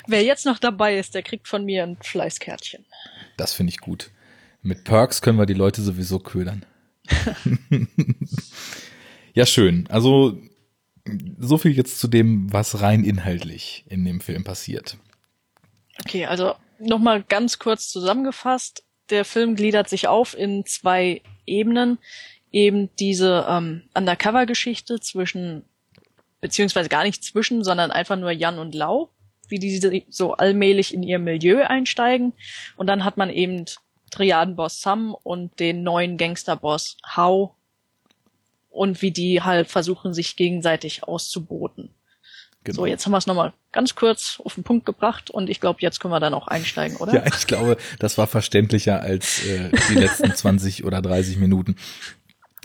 [0.06, 2.84] Wer jetzt noch dabei ist, der kriegt von mir ein Fleißkärtchen.
[3.36, 4.10] Das finde ich gut.
[4.62, 6.64] Mit Perks können wir die Leute sowieso ködern.
[9.34, 9.86] ja, schön.
[9.88, 10.38] Also
[11.38, 14.98] so viel jetzt zu dem, was rein inhaltlich in dem Film passiert.
[16.04, 18.84] Okay, also nochmal ganz kurz zusammengefasst.
[19.10, 21.98] Der Film gliedert sich auf in zwei Ebenen.
[22.50, 25.64] Eben diese ähm, Undercover-Geschichte zwischen,
[26.40, 29.10] beziehungsweise gar nicht zwischen, sondern einfach nur Jan und Lau,
[29.48, 32.32] wie die so allmählich in ihr Milieu einsteigen.
[32.76, 33.66] Und dann hat man eben
[34.10, 37.54] Triadenboss Sam und den neuen Gangsterboss Hau,
[38.78, 41.90] und wie die halt versuchen, sich gegenseitig auszuboten.
[42.64, 42.76] Genau.
[42.76, 45.78] So, jetzt haben wir es nochmal ganz kurz auf den Punkt gebracht und ich glaube,
[45.80, 47.14] jetzt können wir dann auch einsteigen, oder?
[47.14, 51.76] Ja, ich glaube, das war verständlicher als äh, die letzten 20 oder 30 Minuten.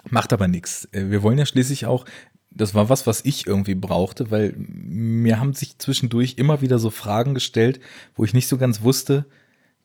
[0.10, 0.88] Macht aber nichts.
[0.92, 2.06] Äh, wir wollen ja schließlich auch,
[2.50, 6.90] das war was, was ich irgendwie brauchte, weil mir haben sich zwischendurch immer wieder so
[6.90, 7.80] Fragen gestellt,
[8.16, 9.26] wo ich nicht so ganz wusste,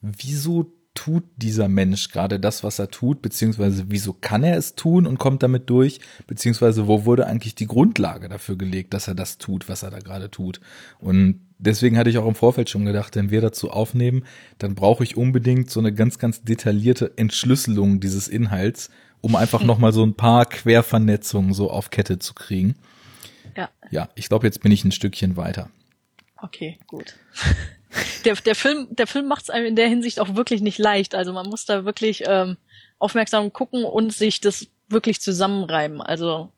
[0.01, 5.07] wieso tut dieser Mensch gerade das, was er tut, beziehungsweise wieso kann er es tun
[5.07, 9.39] und kommt damit durch, beziehungsweise wo wurde eigentlich die Grundlage dafür gelegt, dass er das
[9.39, 10.61] tut, was er da gerade tut.
[10.99, 14.25] Und deswegen hatte ich auch im Vorfeld schon gedacht, wenn wir dazu aufnehmen,
[14.59, 19.69] dann brauche ich unbedingt so eine ganz, ganz detaillierte Entschlüsselung dieses Inhalts, um einfach hm.
[19.69, 22.75] nochmal so ein paar Quervernetzungen so auf Kette zu kriegen.
[23.57, 23.71] Ja.
[23.93, 25.71] Ja, ich glaube, jetzt bin ich ein Stückchen weiter.
[26.43, 27.15] Okay, gut.
[28.24, 31.14] der, der Film, der Film macht es einem in der Hinsicht auch wirklich nicht leicht.
[31.14, 32.57] Also man muss da wirklich ähm,
[32.98, 36.01] aufmerksam gucken und sich das wirklich zusammenreiben.
[36.01, 36.53] Also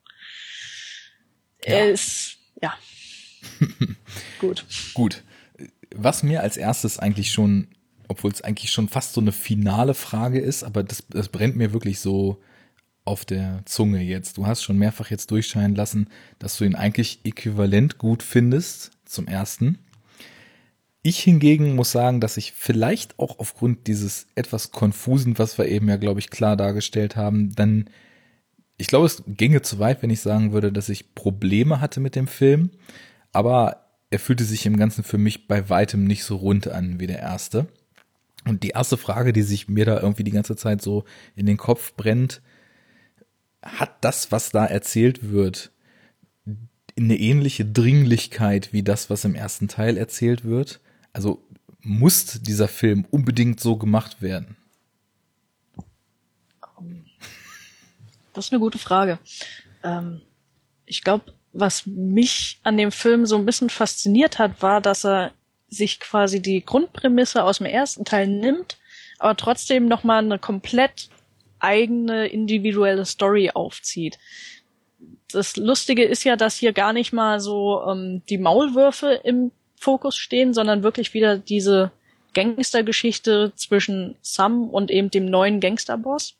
[1.64, 1.74] ja.
[1.74, 2.74] er ist ja
[4.40, 4.64] gut.
[4.94, 5.22] Gut.
[5.94, 7.68] Was mir als erstes eigentlich schon,
[8.08, 11.72] obwohl es eigentlich schon fast so eine finale Frage ist, aber das, das brennt mir
[11.72, 12.40] wirklich so
[13.04, 14.36] auf der Zunge jetzt.
[14.36, 19.26] Du hast schon mehrfach jetzt durchscheinen lassen, dass du ihn eigentlich äquivalent gut findest zum
[19.26, 19.78] ersten.
[21.02, 25.88] Ich hingegen muss sagen, dass ich vielleicht auch aufgrund dieses etwas konfusen, was wir eben
[25.88, 27.88] ja, glaube ich, klar dargestellt haben, dann,
[28.76, 32.16] ich glaube, es ginge zu weit, wenn ich sagen würde, dass ich Probleme hatte mit
[32.16, 32.70] dem Film,
[33.32, 37.06] aber er fühlte sich im Ganzen für mich bei weitem nicht so rund an wie
[37.06, 37.66] der erste.
[38.46, 41.04] Und die erste Frage, die sich mir da irgendwie die ganze Zeit so
[41.36, 42.42] in den Kopf brennt,
[43.62, 45.70] hat das, was da erzählt wird,
[46.96, 50.80] eine ähnliche Dringlichkeit wie das, was im ersten Teil erzählt wird?
[51.12, 51.42] Also
[51.82, 54.56] muss dieser Film unbedingt so gemacht werden?
[58.32, 59.18] Das ist eine gute Frage.
[59.82, 60.22] Ähm,
[60.86, 65.32] ich glaube, was mich an dem Film so ein bisschen fasziniert hat, war, dass er
[65.68, 68.78] sich quasi die Grundprämisse aus dem ersten Teil nimmt,
[69.18, 71.08] aber trotzdem nochmal eine komplett
[71.58, 74.18] eigene individuelle Story aufzieht.
[75.32, 80.14] Das Lustige ist ja, dass hier gar nicht mal so ähm, die Maulwürfe im Fokus
[80.14, 81.90] stehen, sondern wirklich wieder diese
[82.34, 86.36] Gangstergeschichte zwischen Sam und eben dem neuen Gangsterboss.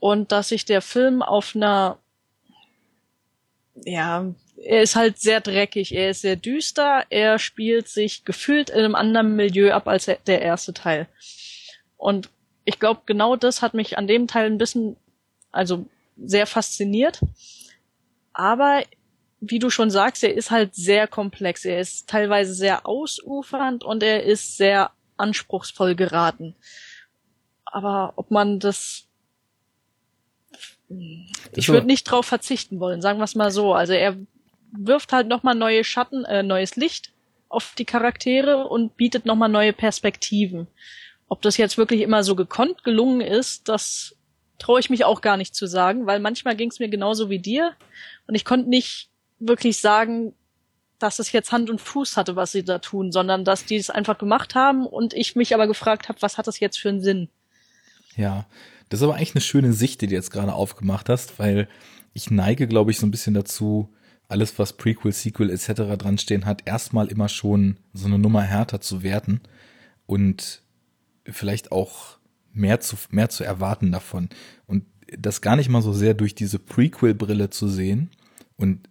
[0.00, 1.98] Und dass sich der Film auf einer,
[3.84, 8.80] ja, er ist halt sehr dreckig, er ist sehr düster, er spielt sich gefühlt in
[8.80, 11.06] einem anderen Milieu ab als der erste Teil.
[11.96, 12.28] Und
[12.64, 14.96] ich glaube, genau das hat mich an dem Teil ein bisschen,
[15.52, 17.20] also sehr fasziniert.
[18.32, 18.82] Aber
[19.40, 21.64] wie du schon sagst, er ist halt sehr komplex.
[21.64, 26.54] Er ist teilweise sehr ausufernd und er ist sehr anspruchsvoll geraten.
[27.64, 29.04] Aber ob man das
[31.52, 33.74] ich würde nicht drauf verzichten wollen, sagen wir es mal so.
[33.74, 34.16] Also er
[34.72, 37.12] wirft halt nochmal neue Schatten, äh, neues Licht
[37.48, 40.66] auf die Charaktere und bietet nochmal neue Perspektiven.
[41.28, 44.16] Ob das jetzt wirklich immer so gekonnt gelungen ist, das
[44.58, 47.38] traue ich mich auch gar nicht zu sagen, weil manchmal ging es mir genauso wie
[47.38, 47.74] dir
[48.26, 49.07] und ich konnte nicht
[49.38, 50.34] wirklich sagen,
[50.98, 53.90] dass es jetzt Hand und Fuß hatte, was sie da tun, sondern dass die es
[53.90, 57.00] einfach gemacht haben und ich mich aber gefragt habe, was hat das jetzt für einen
[57.00, 57.28] Sinn?
[58.16, 58.46] Ja,
[58.88, 61.68] das ist aber eigentlich eine schöne Sicht, die du jetzt gerade aufgemacht hast, weil
[62.14, 63.94] ich neige, glaube ich, so ein bisschen dazu,
[64.28, 65.96] alles, was Prequel, Sequel etc.
[65.96, 69.40] dran stehen hat, erstmal immer schon so eine Nummer härter zu werten
[70.06, 70.62] und
[71.24, 72.18] vielleicht auch
[72.52, 74.28] mehr zu, mehr zu erwarten davon.
[74.66, 74.84] Und
[75.16, 78.10] das gar nicht mal so sehr durch diese Prequel-Brille zu sehen
[78.56, 78.88] und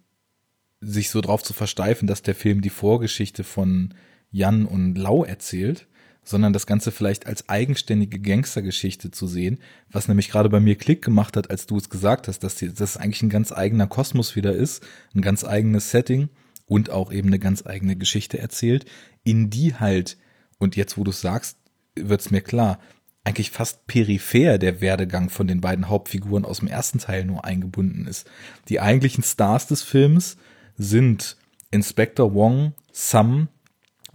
[0.80, 3.94] sich so drauf zu versteifen, dass der Film die Vorgeschichte von
[4.30, 5.88] Jan und Lau erzählt,
[6.22, 9.58] sondern das Ganze vielleicht als eigenständige Gangstergeschichte zu sehen,
[9.90, 12.96] was nämlich gerade bei mir Klick gemacht hat, als du es gesagt hast, dass das
[12.96, 16.28] eigentlich ein ganz eigener Kosmos wieder ist, ein ganz eigenes Setting
[16.66, 18.84] und auch eben eine ganz eigene Geschichte erzählt,
[19.24, 20.18] in die halt,
[20.58, 21.56] und jetzt wo du es sagst,
[21.96, 22.78] wird's mir klar,
[23.24, 28.06] eigentlich fast peripher der Werdegang von den beiden Hauptfiguren aus dem ersten Teil nur eingebunden
[28.06, 28.30] ist.
[28.68, 30.36] Die eigentlichen Stars des Films
[30.78, 31.36] sind
[31.70, 33.48] Inspector Wong, Sam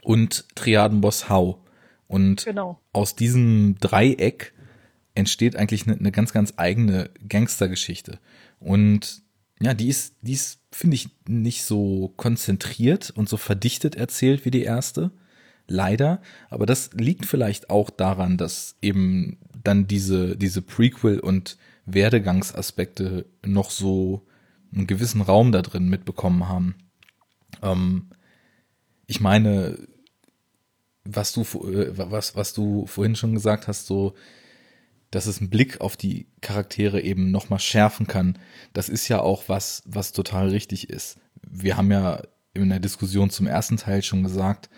[0.02, 1.64] und Triadenboss Hao.
[2.08, 2.80] Und genau.
[2.92, 4.54] aus diesem Dreieck
[5.16, 8.20] entsteht eigentlich eine, eine ganz, ganz eigene Gangstergeschichte.
[8.60, 9.22] Und
[9.62, 14.52] ja, die ist, die ist, finde ich, nicht so konzentriert und so verdichtet erzählt wie
[14.52, 15.12] die erste.
[15.68, 16.22] Leider.
[16.50, 23.72] Aber das liegt vielleicht auch daran, dass eben dann diese, diese Prequel- und Werdegangsaspekte noch
[23.72, 24.26] so
[24.74, 26.76] einen gewissen Raum da drin mitbekommen haben.
[27.62, 28.10] Ähm,
[29.08, 29.78] ich meine,
[31.04, 34.16] was du, äh, was, was du vorhin schon gesagt hast, so,
[35.12, 38.40] dass es einen Blick auf die Charaktere eben nochmal schärfen kann,
[38.74, 41.20] das ist ja auch was, was total richtig ist.
[41.48, 42.22] Wir haben ja
[42.54, 44.70] in der Diskussion zum ersten Teil schon gesagt,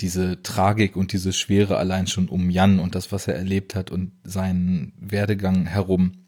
[0.00, 3.90] diese Tragik und diese Schwere allein schon um Jan und das, was er erlebt hat
[3.90, 6.26] und seinen Werdegang herum,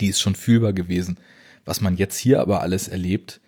[0.00, 1.18] die ist schon fühlbar gewesen.
[1.66, 3.40] Was man jetzt hier aber alles erlebt,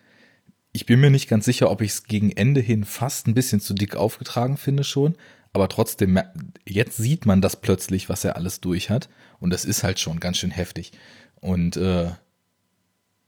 [0.73, 3.61] ich bin mir nicht ganz sicher, ob ich es gegen Ende hin fast ein bisschen
[3.61, 5.17] zu dick aufgetragen finde schon,
[5.53, 6.21] aber trotzdem,
[6.67, 9.09] jetzt sieht man das plötzlich, was er alles durch hat
[9.41, 10.93] und das ist halt schon ganz schön heftig.
[11.41, 12.11] Und äh,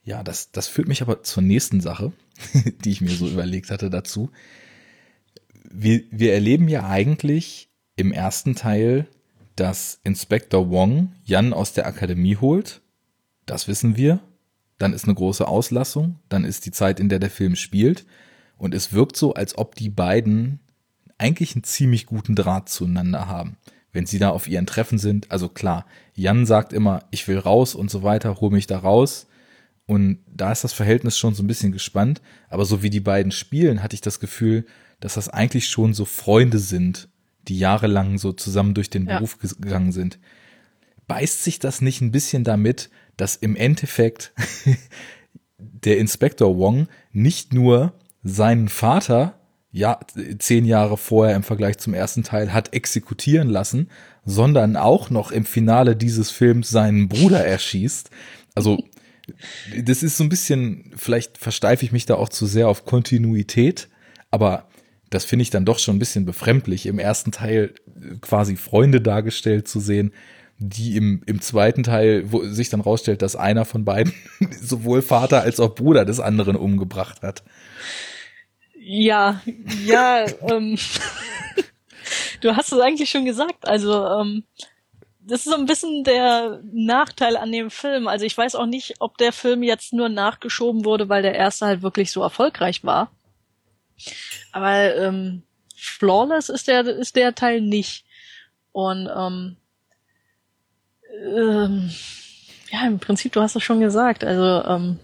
[0.03, 2.13] ja, das, das führt mich aber zur nächsten Sache,
[2.85, 4.31] die ich mir so überlegt hatte dazu.
[5.73, 9.07] Wir, wir erleben ja eigentlich im ersten Teil,
[9.57, 12.83] dass Inspector Wong Jan aus der Akademie holt.
[13.47, 14.21] Das wissen wir
[14.81, 18.07] dann ist eine große Auslassung, dann ist die Zeit, in der der Film spielt
[18.57, 20.59] und es wirkt so, als ob die beiden
[21.19, 23.59] eigentlich einen ziemlich guten Draht zueinander haben.
[23.93, 27.75] Wenn sie da auf ihren Treffen sind, also klar, Jan sagt immer, ich will raus
[27.75, 29.27] und so weiter, hol mich da raus.
[29.85, 32.23] Und da ist das Verhältnis schon so ein bisschen gespannt.
[32.49, 34.65] Aber so wie die beiden spielen, hatte ich das Gefühl,
[35.01, 37.09] dass das eigentlich schon so Freunde sind,
[37.49, 39.17] die jahrelang so zusammen durch den ja.
[39.17, 40.19] Beruf gegangen sind.
[41.07, 42.89] Beißt sich das nicht ein bisschen damit,
[43.21, 44.33] dass im Endeffekt
[45.59, 49.37] der Inspektor Wong nicht nur seinen Vater
[49.73, 50.01] ja,
[50.39, 53.89] zehn Jahre vorher im Vergleich zum ersten Teil hat exekutieren lassen,
[54.25, 58.11] sondern auch noch im Finale dieses Films seinen Bruder erschießt.
[58.55, 58.83] Also,
[59.85, 63.89] das ist so ein bisschen, vielleicht versteife ich mich da auch zu sehr auf Kontinuität,
[64.33, 64.67] aber
[65.09, 67.75] das finde ich dann doch schon ein bisschen befremdlich, im ersten Teil
[68.21, 70.13] quasi Freunde dargestellt zu sehen
[70.63, 74.13] die im, im zweiten Teil, wo sich dann rausstellt, dass einer von beiden
[74.61, 77.43] sowohl Vater als auch Bruder des anderen umgebracht hat.
[78.79, 79.41] Ja,
[79.85, 80.79] ja, ähm,
[82.43, 83.67] du hast es eigentlich schon gesagt.
[83.67, 84.45] Also, ähm,
[85.21, 88.09] das ist so ein bisschen der Nachteil an dem Film.
[88.09, 91.67] Also ich weiß auch nicht, ob der Film jetzt nur nachgeschoben wurde, weil der erste
[91.67, 93.11] halt wirklich so erfolgreich war.
[94.53, 95.43] Aber ähm,
[95.77, 98.05] flawless ist der ist der Teil nicht.
[98.73, 99.57] Und ähm,
[101.21, 101.91] ähm,
[102.71, 104.25] Ja, im Prinzip, du hast es schon gesagt.
[104.25, 104.99] Also ähm,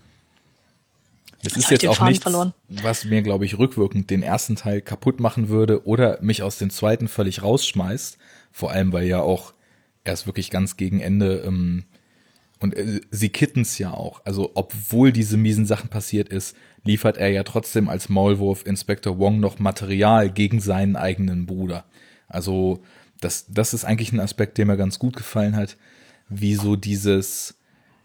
[1.42, 2.52] es ist jetzt auch nichts, verloren.
[2.68, 6.70] was mir, glaube ich, rückwirkend den ersten Teil kaputt machen würde oder mich aus dem
[6.70, 8.18] zweiten völlig rausschmeißt.
[8.50, 9.52] Vor allem, weil ja auch
[10.04, 11.84] erst wirklich ganz gegen Ende ähm,
[12.60, 14.22] und äh, sie kitten's ja auch.
[14.24, 19.40] Also obwohl diese miesen Sachen passiert ist, liefert er ja trotzdem als Maulwurf Inspector Wong
[19.40, 21.84] noch Material gegen seinen eigenen Bruder.
[22.28, 22.82] Also
[23.20, 25.76] das, das ist eigentlich ein Aspekt, der mir ganz gut gefallen hat,
[26.28, 27.56] wie so dieses,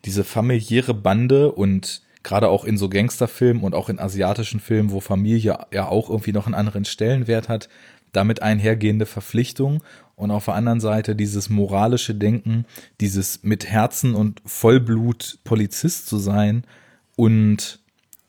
[0.05, 4.99] diese familiäre Bande und gerade auch in so Gangsterfilmen und auch in asiatischen Filmen, wo
[4.99, 7.69] Familie ja auch irgendwie noch einen anderen Stellenwert hat,
[8.11, 9.83] damit einhergehende Verpflichtung
[10.15, 12.65] und auf der anderen Seite dieses moralische Denken,
[12.99, 16.63] dieses mit Herzen und Vollblut Polizist zu sein
[17.15, 17.79] und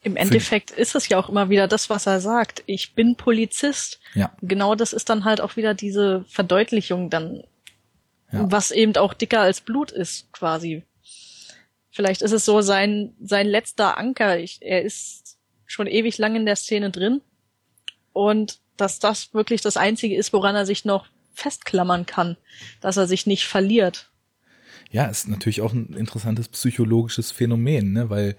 [0.04, 2.64] im Endeffekt ist es ja auch immer wieder das, was er sagt.
[2.66, 4.00] Ich bin Polizist.
[4.14, 4.32] Ja.
[4.42, 7.44] Genau das ist dann halt auch wieder diese Verdeutlichung dann,
[8.32, 8.50] ja.
[8.50, 10.84] was eben auch dicker als Blut ist, quasi.
[11.90, 14.38] Vielleicht ist es so sein, sein letzter Anker.
[14.38, 17.20] Ich, er ist schon ewig lang in der Szene drin.
[18.12, 22.36] Und dass das wirklich das Einzige ist, woran er sich noch festklammern kann,
[22.80, 24.10] dass er sich nicht verliert.
[24.90, 28.10] Ja, ist natürlich auch ein interessantes psychologisches Phänomen, ne?
[28.10, 28.36] weil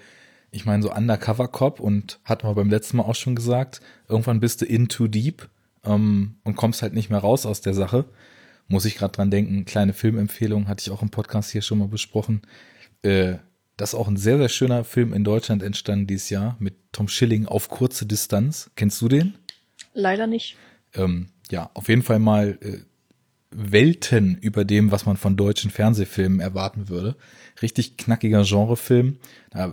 [0.52, 4.40] ich meine, so Undercover Cop und hat man beim letzten Mal auch schon gesagt, irgendwann
[4.40, 5.50] bist du in too deep
[5.84, 8.06] ähm, und kommst halt nicht mehr raus aus der Sache.
[8.74, 11.88] Muss ich gerade dran denken, kleine Filmempfehlung, hatte ich auch im Podcast hier schon mal
[11.88, 12.42] besprochen.
[13.04, 13.36] Äh,
[13.78, 17.08] das ist auch ein sehr, sehr schöner Film in Deutschland entstanden dieses Jahr mit Tom
[17.08, 18.72] Schilling auf kurze Distanz.
[18.76, 19.36] Kennst du den?
[19.94, 20.58] Leider nicht.
[20.96, 22.80] Ähm, ja, auf jeden Fall mal äh,
[23.52, 27.16] Welten über dem, was man von deutschen Fernsehfilmen erwarten würde.
[27.62, 29.20] Richtig knackiger Genrefilm,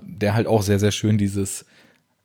[0.02, 1.64] der halt auch sehr, sehr schön dieses,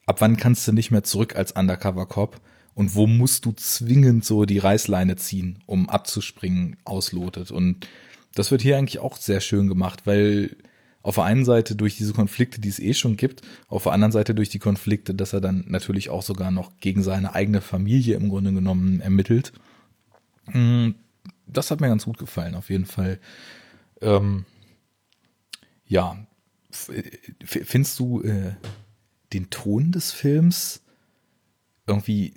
[0.05, 2.41] ab wann kannst du nicht mehr zurück als Undercover Cop
[2.75, 7.49] und wo musst du zwingend so die Reißleine ziehen, um abzuspringen, auslotet.
[7.49, 7.87] Und
[8.35, 10.57] das wird hier eigentlich auch sehr schön gemacht, weil
[11.01, 14.11] auf der einen Seite durch diese Konflikte, die es eh schon gibt, auf der anderen
[14.11, 18.17] Seite durch die Konflikte, dass er dann natürlich auch sogar noch gegen seine eigene Familie
[18.17, 19.53] im Grunde genommen ermittelt.
[20.47, 20.95] Hm,
[21.47, 23.19] das hat mir ganz gut gefallen, auf jeden Fall.
[24.01, 24.45] Ähm,
[25.87, 26.17] ja,
[26.71, 28.55] findest du äh,
[29.31, 30.81] den Ton des Films
[31.87, 32.33] irgendwie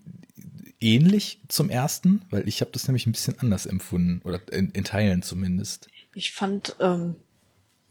[0.81, 2.23] ähnlich zum ersten?
[2.31, 5.89] Weil ich habe das nämlich ein bisschen anders empfunden, oder in, in Teilen zumindest.
[6.15, 7.17] Ich fand ähm,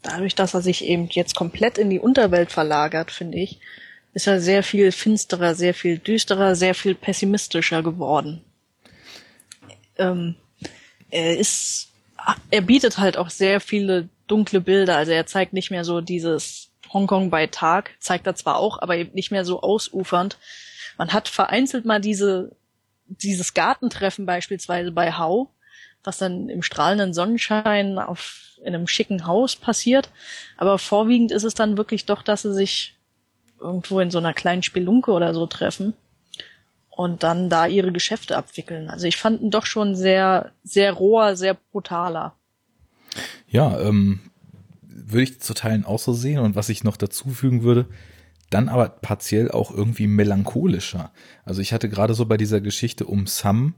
[0.02, 3.60] dadurch, dass er sich eben jetzt komplett in die Unterwelt verlagert, finde ich,
[4.14, 8.42] ist er sehr viel finsterer, sehr viel düsterer, sehr viel pessimistischer geworden.
[9.96, 10.34] Ähm,
[11.10, 11.92] er ist,
[12.50, 14.96] er bietet halt auch sehr viele dunkle Bilder.
[14.96, 18.96] Also er zeigt nicht mehr so dieses Hongkong bei Tag, zeigt er zwar auch, aber
[18.96, 20.38] eben nicht mehr so ausufernd.
[20.96, 22.56] Man hat vereinzelt mal diese,
[23.08, 25.50] dieses Gartentreffen beispielsweise bei Hau,
[26.04, 30.10] was dann im strahlenden Sonnenschein auf in einem schicken Haus passiert.
[30.56, 32.96] Aber vorwiegend ist es dann wirklich doch, dass sie sich
[33.60, 35.94] irgendwo in so einer kleinen Spelunke oder so treffen
[36.90, 38.88] und dann da ihre Geschäfte abwickeln.
[38.88, 42.34] Also ich fand ihn doch schon sehr, sehr roher, sehr brutaler.
[43.48, 44.20] Ja, ähm,
[44.82, 47.86] würde ich zu Teilen auch so sehen und was ich noch dazu fügen würde,
[48.50, 51.12] dann aber partiell auch irgendwie melancholischer.
[51.44, 53.74] Also ich hatte gerade so bei dieser Geschichte um Sam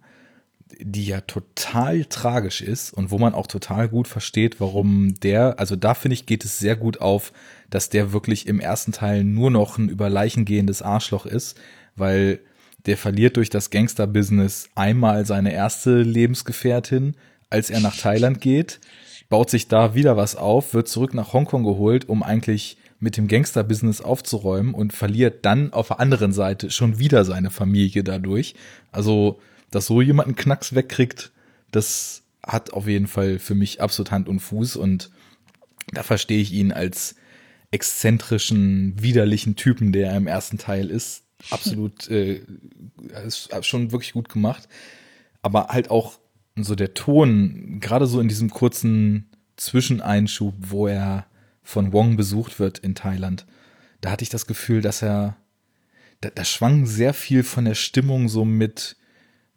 [0.79, 5.77] die ja total tragisch ist und wo man auch total gut versteht, warum der, also
[5.77, 7.33] da finde ich, geht es sehr gut auf,
[7.71, 11.59] dass der wirklich im ersten Teil nur noch ein über Leichen gehendes Arschloch ist,
[11.97, 12.41] weil
[12.87, 17.15] der verliert durch das Gangster-Business einmal seine erste Lebensgefährtin,
[17.51, 18.81] als er nach Thailand geht,
[19.29, 23.29] baut sich da wieder was auf, wird zurück nach Hongkong geholt, um eigentlich mit dem
[23.29, 28.55] Gangster-Business aufzuräumen und verliert dann auf der anderen Seite schon wieder seine Familie dadurch.
[28.93, 29.41] Also
[29.71, 31.33] dass so jemand einen Knacks wegkriegt,
[31.71, 35.11] das hat auf jeden Fall für mich absolut Hand und Fuß und
[35.93, 37.17] da verstehe ich ihn als
[37.71, 41.23] exzentrischen, widerlichen Typen, der er im ersten Teil ist.
[41.51, 42.41] Absolut, äh,
[43.25, 44.69] ist schon wirklich gut gemacht.
[45.43, 46.19] Aber halt auch
[46.57, 51.27] so der Ton, gerade so in diesem kurzen Zwischeneinschub, wo er
[51.63, 53.47] von Wong besucht wird in Thailand,
[54.01, 55.37] da hatte ich das Gefühl, dass er,
[56.21, 58.97] da, da schwang sehr viel von der Stimmung so mit,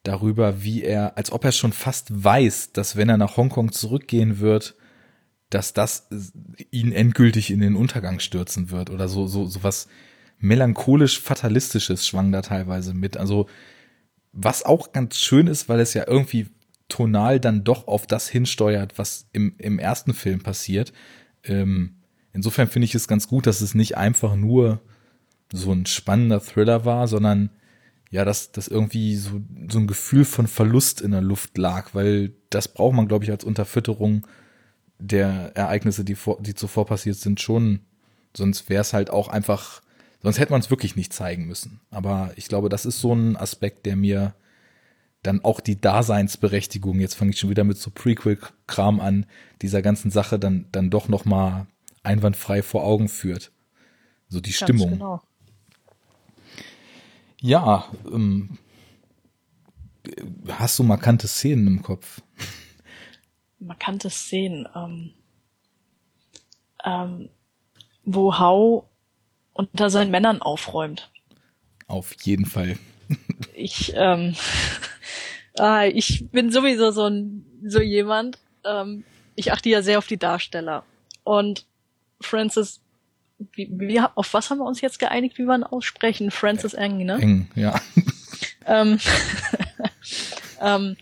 [0.03, 4.39] darüber, wie er, als ob er schon fast weiß, dass wenn er nach Hongkong zurückgehen
[4.39, 4.75] wird,
[5.49, 6.09] dass das
[6.71, 9.87] ihn endgültig in den Untergang stürzen wird oder so, so, so was
[10.39, 13.17] melancholisch fatalistisches schwang da teilweise mit.
[13.17, 13.47] Also,
[14.33, 16.47] was auch ganz schön ist, weil es ja irgendwie
[16.89, 20.91] tonal dann doch auf das hinsteuert, was im, im ersten Film passiert.
[21.43, 21.95] Ähm,
[22.31, 24.81] insofern finde ich es ganz gut, dass es nicht einfach nur
[25.51, 27.49] so ein spannender Thriller war, sondern
[28.09, 32.33] ja, dass das irgendwie so, so ein Gefühl von Verlust in der Luft lag, weil
[32.49, 34.27] das braucht man, glaube ich, als Unterfütterung
[34.99, 37.79] der Ereignisse, die, vor, die zuvor passiert sind, schon.
[38.35, 39.81] Sonst wäre es halt auch einfach,
[40.21, 41.81] sonst hätte man es wirklich nicht zeigen müssen.
[41.89, 44.35] Aber ich glaube, das ist so ein Aspekt, der mir
[45.23, 49.25] dann auch die Daseinsberechtigung, jetzt fange ich schon wieder mit so Prequel-Kram an,
[49.61, 51.67] dieser ganzen Sache dann, dann doch noch mal
[52.03, 53.51] einwandfrei vor Augen führt.
[54.27, 54.91] So die Ganz Stimmung.
[54.91, 55.21] Genau.
[57.39, 58.57] Ja, ähm,
[60.47, 62.21] hast du markante Szenen im Kopf?
[63.59, 65.13] Markante Szenen, ähm,
[66.83, 67.29] ähm,
[68.03, 68.89] wo Hau
[69.53, 71.11] unter seinen Männern aufräumt.
[71.87, 72.77] Auf jeden Fall.
[73.53, 74.35] ich, ähm,
[75.59, 79.03] äh, ich bin sowieso so ein, so jemand, ähm,
[79.35, 80.83] ich achte ja sehr auf die Darsteller.
[81.23, 81.65] Und
[82.21, 82.81] Francis,
[83.53, 86.31] wie, wie, auf was haben wir uns jetzt geeinigt, wie wir ihn aussprechen?
[86.31, 87.19] Francis Eng, ne?
[87.21, 87.79] Eng, ja.
[88.65, 88.99] ähm,
[90.61, 90.97] ähm,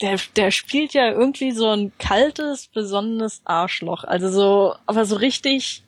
[0.00, 4.04] der, der spielt ja irgendwie so ein kaltes, besonnenes Arschloch.
[4.04, 5.82] Also so, aber so richtig,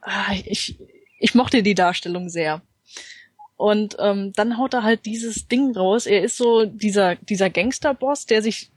[0.00, 0.76] ah, ich,
[1.20, 2.62] ich mochte die Darstellung sehr.
[3.56, 6.06] Und ähm, dann haut er halt dieses Ding raus.
[6.06, 8.70] Er ist so dieser, dieser Gangsterboss, der sich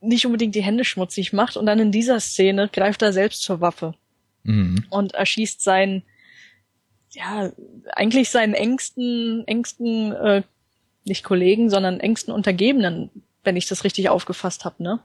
[0.00, 1.56] nicht unbedingt die Hände schmutzig macht.
[1.56, 3.94] Und dann in dieser Szene greift er selbst zur Waffe
[4.44, 4.84] mhm.
[4.90, 6.04] und erschießt seinen,
[7.10, 7.50] ja,
[7.92, 10.42] eigentlich seinen engsten, engsten, äh,
[11.04, 13.10] nicht Kollegen, sondern engsten Untergebenen,
[13.42, 15.00] wenn ich das richtig aufgefasst habe, ne?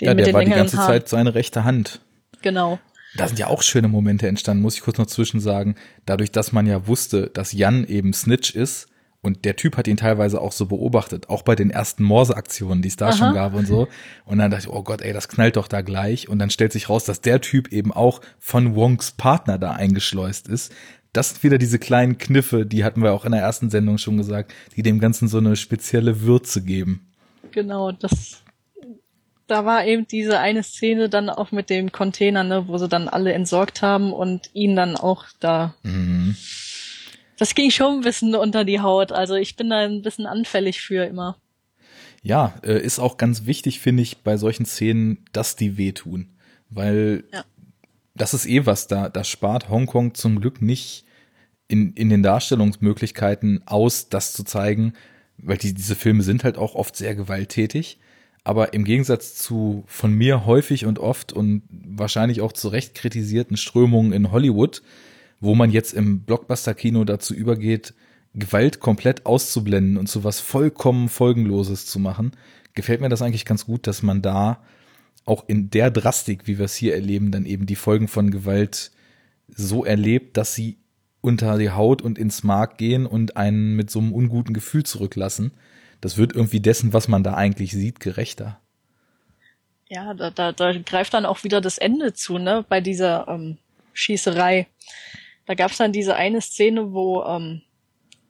[0.00, 0.88] Den ja, der war die ganze Haaren.
[0.88, 2.00] Zeit seine rechte Hand.
[2.42, 2.78] Genau.
[3.16, 5.74] Da sind ja auch schöne Momente entstanden, muss ich kurz noch zwischen sagen.
[6.06, 8.88] Dadurch, dass man ja wusste, dass Jan eben Snitch ist
[9.22, 12.88] und der Typ hat ihn teilweise auch so beobachtet, auch bei den ersten Morse-Aktionen, die
[12.88, 13.16] es da Aha.
[13.16, 13.86] schon gab und so.
[14.24, 16.28] Und dann dachte ich, oh Gott, ey, das knallt doch da gleich.
[16.28, 20.48] Und dann stellt sich raus, dass der Typ eben auch von Wongs Partner da eingeschleust
[20.48, 20.72] ist.
[21.12, 24.16] Das sind wieder diese kleinen Kniffe, die hatten wir auch in der ersten Sendung schon
[24.16, 27.06] gesagt, die dem Ganzen so eine spezielle Würze geben.
[27.52, 28.41] Genau, das
[29.46, 33.08] da war eben diese eine Szene dann auch mit dem Container, ne, wo sie dann
[33.08, 35.74] alle entsorgt haben und ihn dann auch da.
[35.82, 36.36] Mhm.
[37.38, 39.12] Das ging schon ein bisschen unter die Haut.
[39.12, 41.36] Also ich bin da ein bisschen anfällig für immer.
[42.22, 46.30] Ja, äh, ist auch ganz wichtig, finde ich, bei solchen Szenen, dass die wehtun.
[46.70, 47.44] Weil ja.
[48.14, 51.04] das ist eh was, da, da spart Hongkong zum Glück nicht
[51.66, 54.92] in, in den Darstellungsmöglichkeiten aus, das zu zeigen,
[55.38, 57.98] weil die, diese Filme sind halt auch oft sehr gewalttätig.
[58.44, 63.56] Aber im Gegensatz zu von mir häufig und oft und wahrscheinlich auch zu Recht kritisierten
[63.56, 64.82] Strömungen in Hollywood,
[65.40, 67.94] wo man jetzt im Blockbuster-Kino dazu übergeht,
[68.34, 72.32] Gewalt komplett auszublenden und zu was vollkommen Folgenloses zu machen,
[72.74, 74.62] gefällt mir das eigentlich ganz gut, dass man da
[75.24, 78.90] auch in der Drastik, wie wir es hier erleben, dann eben die Folgen von Gewalt
[79.48, 80.78] so erlebt, dass sie
[81.20, 85.52] unter die Haut und ins Mark gehen und einen mit so einem unguten Gefühl zurücklassen
[86.02, 88.60] das wird irgendwie dessen, was man da eigentlich sieht, gerechter.
[89.88, 93.58] Ja, da, da, da greift dann auch wieder das Ende zu, ne, bei dieser ähm,
[93.94, 94.66] Schießerei.
[95.46, 97.62] Da gab's dann diese eine Szene, wo ähm,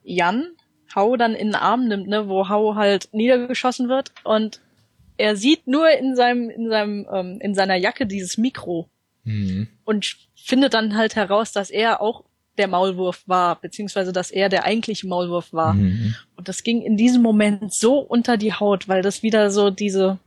[0.05, 0.53] Jan
[0.95, 4.61] Hau dann in den Arm nimmt, ne, wo Hau halt niedergeschossen wird und
[5.17, 8.91] er sieht nur in seinem, in seinem, ähm, in seiner Jacke dieses Mikro
[9.25, 9.69] mhm.
[9.85, 12.25] und findet dann halt heraus, dass er auch
[12.59, 15.75] der Maulwurf war, beziehungsweise dass er der eigentliche Maulwurf war.
[15.75, 16.15] Mhm.
[16.37, 20.19] Und das ging in diesem Moment so unter die Haut, weil das wieder so diese,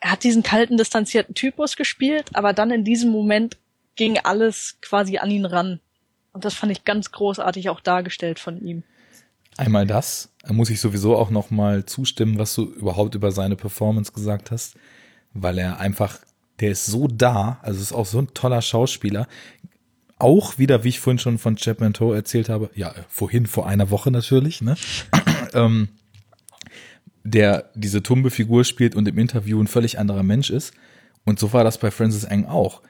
[0.00, 3.56] er hat diesen kalten, distanzierten Typus gespielt, aber dann in diesem Moment
[3.96, 5.80] ging alles quasi an ihn ran.
[6.32, 8.82] Und das fand ich ganz großartig auch dargestellt von ihm.
[9.56, 13.56] Einmal das, da muss ich sowieso auch noch mal zustimmen, was du überhaupt über seine
[13.56, 14.76] Performance gesagt hast,
[15.32, 16.20] weil er einfach,
[16.60, 19.26] der ist so da, also ist auch so ein toller Schauspieler
[20.18, 23.90] auch wieder, wie ich vorhin schon von Chapman Toe erzählt habe, ja, vorhin, vor einer
[23.90, 24.76] Woche natürlich, ne?
[25.54, 25.88] ähm,
[27.24, 30.72] der diese Tumbe-Figur spielt und im Interview ein völlig anderer Mensch ist.
[31.24, 32.82] Und so war das bei Francis Eng auch.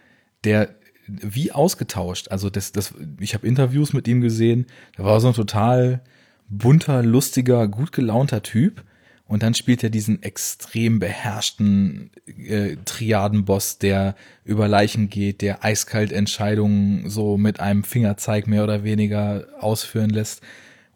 [0.44, 0.74] Der
[1.08, 2.28] wie ausgetauscht.
[2.28, 4.66] Also das, das, ich habe Interviews mit ihm gesehen.
[4.96, 6.02] Der war so ein total
[6.48, 8.84] bunter, lustiger, gut gelaunter Typ.
[9.28, 16.12] Und dann spielt er diesen extrem beherrschten äh, Triadenboss, der über Leichen geht, der eiskalt
[16.12, 20.40] Entscheidungen so mit einem Fingerzeig mehr oder weniger ausführen lässt.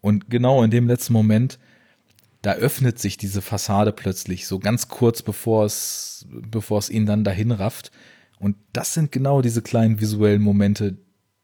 [0.01, 1.59] Und genau in dem letzten Moment,
[2.41, 7.23] da öffnet sich diese Fassade plötzlich, so ganz kurz bevor es, bevor es ihn dann
[7.23, 7.91] dahin rafft.
[8.39, 10.97] Und das sind genau diese kleinen visuellen Momente,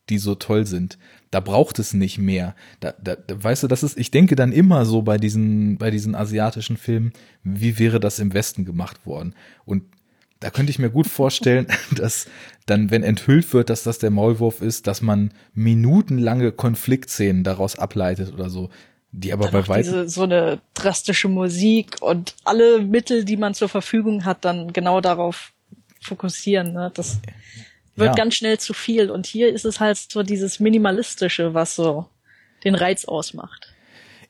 [0.10, 0.98] die so toll sind.
[1.32, 2.56] Da braucht es nicht mehr.
[2.80, 6.16] Da, da, weißt du, das ist, ich denke dann immer so bei diesen, bei diesen
[6.16, 7.14] asiatischen Filmen,
[7.44, 9.36] wie wäre das im Westen gemacht worden?
[9.66, 9.84] Und
[10.40, 12.28] da könnte ich mir gut vorstellen, dass
[12.66, 18.34] dann, wenn enthüllt wird, dass das der Maulwurf ist, dass man minutenlange Konfliktszenen daraus ableitet
[18.34, 18.70] oder so.
[19.12, 20.08] Die aber bei weitem.
[20.08, 25.52] So eine drastische Musik und alle Mittel, die man zur Verfügung hat, dann genau darauf
[26.00, 26.74] fokussieren.
[26.74, 26.92] Ne?
[26.94, 27.20] Das
[28.00, 28.16] wird ja.
[28.16, 29.12] ganz schnell zu viel.
[29.12, 32.08] Und hier ist es halt so dieses Minimalistische, was so
[32.64, 33.74] den Reiz ausmacht.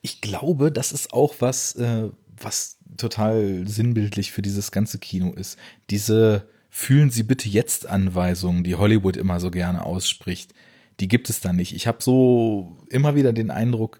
[0.02, 5.58] Ich glaube, das ist auch was, äh, was total sinnbildlich für dieses ganze Kino ist.
[5.90, 10.54] Diese fühlen Sie bitte jetzt Anweisungen, die Hollywood immer so gerne ausspricht,
[11.00, 11.74] die gibt es da nicht.
[11.74, 14.00] Ich habe so immer wieder den Eindruck,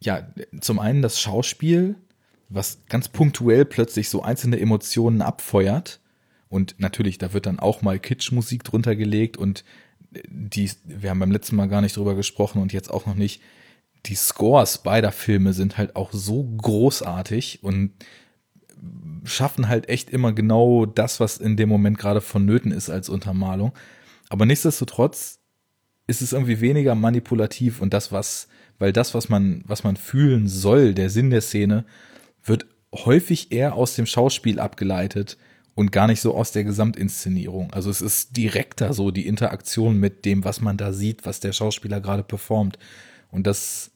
[0.00, 0.28] ja,
[0.60, 1.96] zum einen das Schauspiel,
[2.48, 6.00] was ganz punktuell plötzlich so einzelne Emotionen abfeuert.
[6.48, 9.64] Und natürlich, da wird dann auch mal Kitschmusik drunter gelegt und
[10.28, 13.42] die, wir haben beim letzten Mal gar nicht drüber gesprochen und jetzt auch noch nicht,
[14.06, 17.92] die Scores beider Filme sind halt auch so großartig und
[19.24, 23.72] schaffen halt echt immer genau das, was in dem Moment gerade vonnöten ist als Untermalung.
[24.28, 25.40] Aber nichtsdestotrotz
[26.06, 30.46] ist es irgendwie weniger manipulativ und das, was, weil das, was man, was man fühlen
[30.46, 31.84] soll, der Sinn der Szene,
[32.44, 35.36] wird häufig eher aus dem Schauspiel abgeleitet
[35.76, 37.72] und gar nicht so aus der Gesamtinszenierung.
[37.72, 41.52] Also es ist direkter so die Interaktion mit dem, was man da sieht, was der
[41.52, 42.78] Schauspieler gerade performt.
[43.30, 43.90] Und das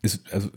[0.00, 0.48] ist, also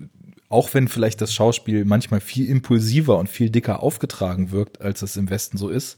[0.49, 5.17] auch wenn vielleicht das Schauspiel manchmal viel impulsiver und viel dicker aufgetragen wirkt, als es
[5.17, 5.97] im Westen so ist,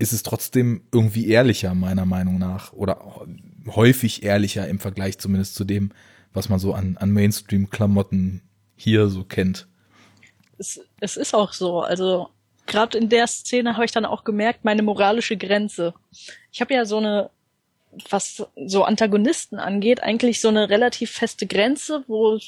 [0.00, 2.72] ist es trotzdem irgendwie ehrlicher, meiner Meinung nach.
[2.72, 3.24] Oder
[3.68, 5.92] häufig ehrlicher im Vergleich zumindest zu dem,
[6.32, 8.42] was man so an, an Mainstream-Klamotten
[8.74, 9.68] hier so kennt.
[10.58, 11.82] Es, es ist auch so.
[11.82, 12.30] Also
[12.66, 15.94] gerade in der Szene habe ich dann auch gemerkt, meine moralische Grenze.
[16.52, 17.30] Ich habe ja so eine,
[18.10, 22.38] was so Antagonisten angeht, eigentlich so eine relativ feste Grenze, wo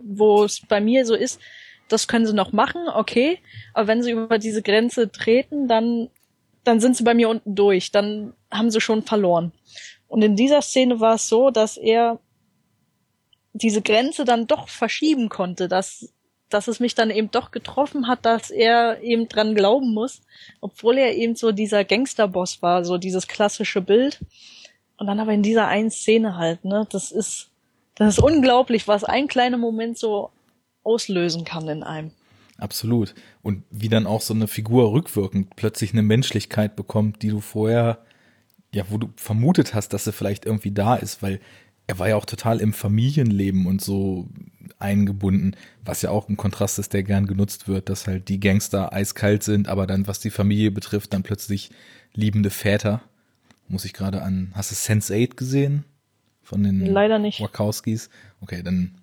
[0.00, 1.40] wo es bei mir so ist,
[1.88, 3.40] das können sie noch machen, okay,
[3.74, 6.08] aber wenn sie über diese Grenze treten, dann
[6.64, 9.52] dann sind sie bei mir unten durch, dann haben sie schon verloren.
[10.06, 12.20] Und in dieser Szene war es so, dass er
[13.54, 16.12] diese Grenze dann doch verschieben konnte, dass,
[16.50, 20.22] dass es mich dann eben doch getroffen hat, dass er eben dran glauben muss,
[20.60, 24.20] obwohl er eben so dieser Gangsterboss war, so dieses klassische Bild.
[24.96, 27.50] Und dann aber in dieser einen Szene halt, ne, das ist,
[27.94, 30.30] das ist unglaublich, was ein kleiner Moment so
[30.82, 32.10] auslösen kann in einem.
[32.56, 33.14] Absolut.
[33.42, 37.98] Und wie dann auch so eine Figur rückwirkend plötzlich eine Menschlichkeit bekommt, die du vorher
[38.72, 41.40] ja, wo du vermutet hast, dass er vielleicht irgendwie da ist, weil
[41.88, 44.28] er war ja auch total im Familienleben und so
[44.78, 48.92] eingebunden, was ja auch ein Kontrast ist, der gern genutzt wird, dass halt die Gangster
[48.92, 51.70] eiskalt sind, aber dann, was die Familie betrifft, dann plötzlich
[52.12, 53.00] liebende Väter.
[53.68, 55.84] Muss ich gerade an, hast du Sense8 gesehen?
[56.42, 57.40] Von den Leider nicht.
[57.40, 58.10] Wachowskis?
[58.40, 59.00] Okay, dann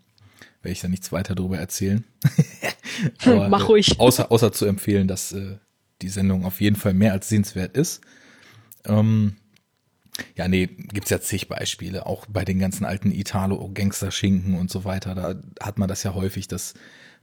[0.62, 2.04] werde ich da nichts weiter darüber erzählen.
[3.26, 4.00] aber, Mach ruhig.
[4.00, 5.58] außer, außer zu empfehlen, dass äh,
[6.02, 8.02] die Sendung auf jeden Fall mehr als sehenswert ist.
[8.86, 9.38] Ähm,
[10.36, 15.16] ja, nee, gibt's ja zig Beispiele, auch bei den ganzen alten Italo-Gangster-Schinken und so weiter.
[15.16, 16.74] Da hat man das ja häufig, dass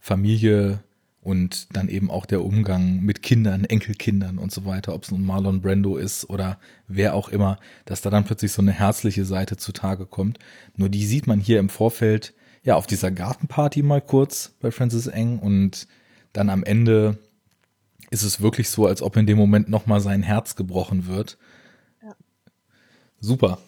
[0.00, 0.82] Familie
[1.22, 5.24] und dann eben auch der Umgang mit Kindern, Enkelkindern und so weiter, ob es nun
[5.24, 9.56] Marlon Brando ist oder wer auch immer, dass da dann plötzlich so eine herzliche Seite
[9.56, 10.38] zutage kommt.
[10.76, 12.34] Nur die sieht man hier im Vorfeld,
[12.64, 15.86] ja, auf dieser Gartenparty mal kurz bei Francis Eng und
[16.32, 17.18] dann am Ende
[18.10, 21.38] ist es wirklich so, als ob in dem Moment nochmal sein Herz gebrochen wird
[23.22, 23.58] super.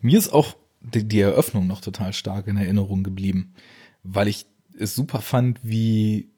[0.00, 3.54] Mir ist auch die, die Eröffnung noch total stark in Erinnerung geblieben,
[4.02, 4.46] weil ich
[4.78, 6.30] es super fand, wie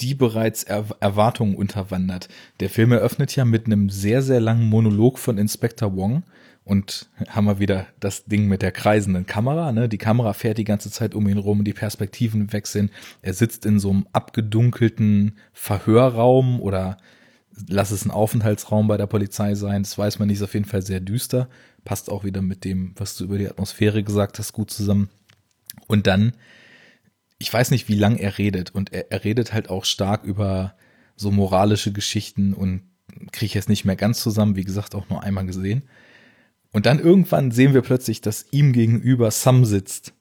[0.00, 2.28] die bereits er Erwartungen unterwandert.
[2.60, 6.24] Der Film eröffnet ja mit einem sehr, sehr langen Monolog von Inspector Wong
[6.64, 9.72] und haben wir wieder das Ding mit der kreisenden Kamera.
[9.72, 9.88] Ne?
[9.88, 12.90] Die Kamera fährt die ganze Zeit um ihn rum, die Perspektiven wechseln.
[13.20, 16.96] Er sitzt in so einem abgedunkelten Verhörraum oder
[17.68, 20.66] lass es ein Aufenthaltsraum bei der Polizei sein, das weiß man nicht, ist auf jeden
[20.66, 21.48] Fall sehr düster.
[21.84, 25.10] Passt auch wieder mit dem, was du über die Atmosphäre gesagt hast, gut zusammen.
[25.86, 26.32] Und dann,
[27.38, 28.74] ich weiß nicht, wie lang er redet.
[28.74, 30.74] Und er, er redet halt auch stark über
[31.16, 32.82] so moralische Geschichten und
[33.32, 35.82] kriege ich jetzt nicht mehr ganz zusammen, wie gesagt, auch nur einmal gesehen.
[36.72, 40.14] Und dann irgendwann sehen wir plötzlich, dass ihm gegenüber Sam sitzt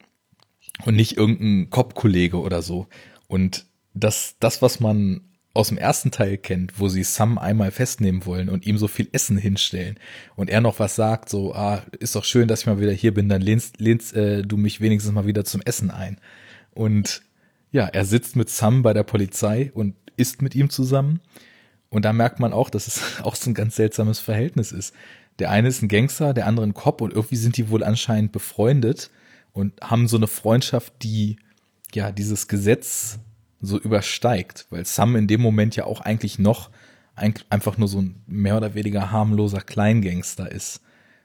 [0.86, 2.88] und nicht irgendein Cop-Kollege oder so.
[3.28, 5.22] Und das, das, was man
[5.54, 9.10] aus dem ersten Teil kennt, wo sie Sam einmal festnehmen wollen und ihm so viel
[9.12, 9.98] Essen hinstellen
[10.36, 13.14] und er noch was sagt, so, ah, ist doch schön, dass ich mal wieder hier
[13.14, 16.20] bin, dann lehnst, lehnst äh, du mich wenigstens mal wieder zum Essen ein.
[16.74, 17.22] Und
[17.72, 21.20] ja, er sitzt mit Sam bei der Polizei und isst mit ihm zusammen.
[21.90, 24.94] Und da merkt man auch, dass es auch so ein ganz seltsames Verhältnis ist.
[25.40, 28.32] Der eine ist ein Gangster, der andere ein Cop und irgendwie sind die wohl anscheinend
[28.32, 29.10] befreundet
[29.52, 31.38] und haben so eine Freundschaft, die
[31.94, 33.20] ja dieses Gesetz
[33.62, 36.70] so übersteigt, weil Sam in dem Moment ja auch eigentlich noch
[37.16, 40.82] ein, einfach nur so ein mehr oder weniger harmloser Kleingangster ist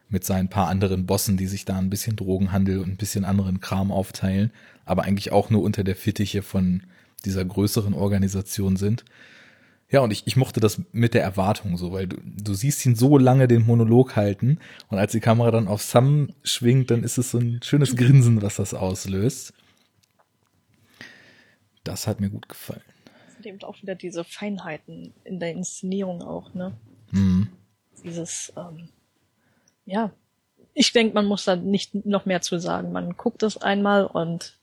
[0.09, 3.61] mit seinen paar anderen Bossen, die sich da ein bisschen Drogenhandel und ein bisschen anderen
[3.61, 4.53] Kram aufteilen,
[4.84, 6.84] aber eigentlich auch nur unter der Fittiche von
[7.24, 9.05] dieser größeren Organisation sind.
[9.89, 12.97] Ja, und ich, ich mochte das mit der Erwartung so, weil du, du siehst ihn
[12.97, 14.59] so lange den Monolog halten
[14.89, 18.43] und als die Kamera dann auf Sam schwingt, dann ist es so ein schönes Grinsen,
[18.43, 19.55] was das auslöst.
[21.87, 22.82] Das hat mir gut gefallen.
[23.26, 26.72] Das sind eben auch wieder diese Feinheiten in der Inszenierung auch, ne?
[27.12, 27.49] Mhm.
[28.03, 28.89] Dieses, ähm,
[29.84, 30.11] ja,
[30.74, 32.91] ich denke, man muss da nicht noch mehr zu sagen.
[32.91, 34.59] Man guckt es einmal und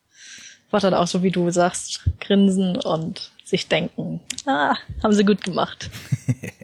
[0.69, 5.43] wird dann auch so, wie du sagst, grinsen und sich denken, ah, haben sie gut
[5.43, 5.89] gemacht.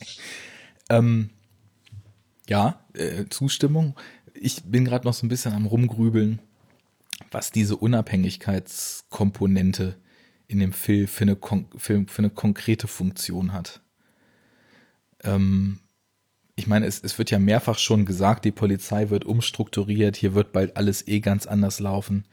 [0.89, 1.30] ähm,
[2.49, 3.95] ja, äh, Zustimmung.
[4.34, 6.39] Ich bin gerade noch so ein bisschen am rumgrübeln,
[7.32, 9.95] was diese Unabhängigkeitskomponente
[10.50, 11.38] in dem Film für eine,
[11.78, 13.82] für, für eine konkrete Funktion hat.
[15.24, 15.80] Ähm,
[16.56, 20.52] ich meine, es, es wird ja mehrfach schon gesagt, die Polizei wird umstrukturiert, hier wird
[20.52, 22.26] bald alles eh ganz anders laufen.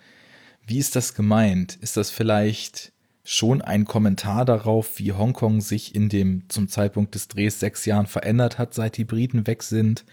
[0.66, 1.76] Wie ist das gemeint?
[1.76, 2.92] Ist das vielleicht
[3.22, 8.06] schon ein Kommentar darauf, wie Hongkong sich in dem zum Zeitpunkt des Drehs sechs Jahren
[8.06, 10.06] verändert hat, seit die Briten weg sind?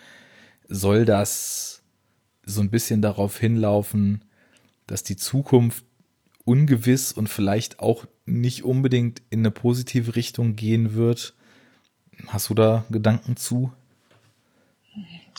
[0.68, 1.84] Soll das
[2.45, 4.26] so ein bisschen darauf hinlaufen,
[4.88, 5.86] dass die Zukunft
[6.45, 11.33] ungewiss und vielleicht auch nicht unbedingt in eine positive Richtung gehen wird?
[12.27, 13.71] Hast du da Gedanken zu?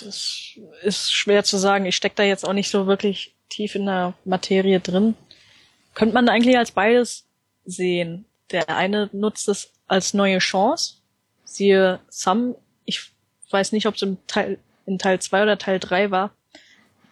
[0.00, 1.86] Das ist schwer zu sagen.
[1.86, 5.14] Ich stecke da jetzt auch nicht so wirklich tief in der Materie drin.
[5.94, 7.26] Könnte man eigentlich als beides
[7.64, 8.24] sehen.
[8.50, 10.96] Der eine nutzt es als neue Chance.
[11.44, 13.12] Siehe Sam, ich
[13.50, 16.32] weiß nicht, ob es im Teil, in Teil 2 oder Teil 3 war.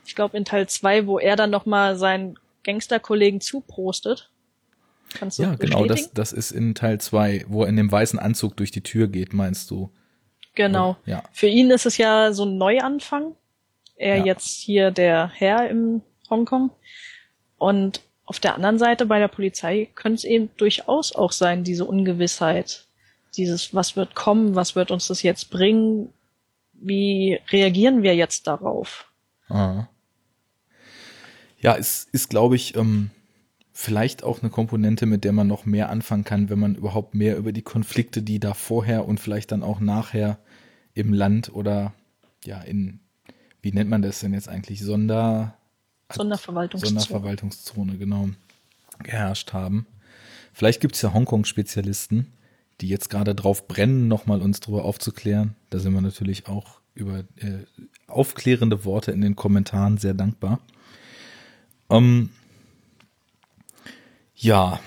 [0.04, 4.30] Ich glaube in Teil 2, wo er dann nochmal seinen Gangsterkollegen zuprostet.
[5.14, 8.18] Kannst du ja, genau, das, das ist in Teil 2, wo er in dem weißen
[8.18, 9.90] Anzug durch die Tür geht, meinst du?
[10.54, 10.96] Genau.
[11.00, 11.22] Oh, ja.
[11.32, 13.34] Für ihn ist es ja so ein Neuanfang.
[13.96, 14.24] Er ja.
[14.24, 16.70] jetzt hier der Herr im Hongkong.
[17.58, 21.84] Und auf der anderen Seite bei der Polizei könnte es eben durchaus auch sein, diese
[21.84, 22.86] Ungewissheit.
[23.36, 26.12] Dieses, was wird kommen, was wird uns das jetzt bringen,
[26.72, 29.06] wie reagieren wir jetzt darauf?
[29.48, 29.86] Ah.
[31.62, 33.10] Ja, es ist, glaube ich, ähm,
[33.72, 37.36] vielleicht auch eine Komponente, mit der man noch mehr anfangen kann, wenn man überhaupt mehr
[37.36, 40.38] über die Konflikte, die da vorher und vielleicht dann auch nachher
[40.94, 41.94] im Land oder
[42.44, 43.00] ja in,
[43.62, 45.56] wie nennt man das denn jetzt eigentlich, Sonder,
[46.12, 47.00] Sonderverwaltungszone.
[47.00, 48.28] Sonderverwaltungszone, genau,
[49.02, 49.86] geherrscht haben.
[50.52, 52.32] Vielleicht gibt es ja Hongkong-Spezialisten,
[52.80, 55.54] die jetzt gerade drauf brennen, nochmal uns drüber aufzuklären.
[55.70, 57.64] Da sind wir natürlich auch über äh,
[58.06, 60.60] aufklärende Worte in den Kommentaren sehr dankbar.
[61.92, 62.30] Ähm,
[64.34, 64.80] ja,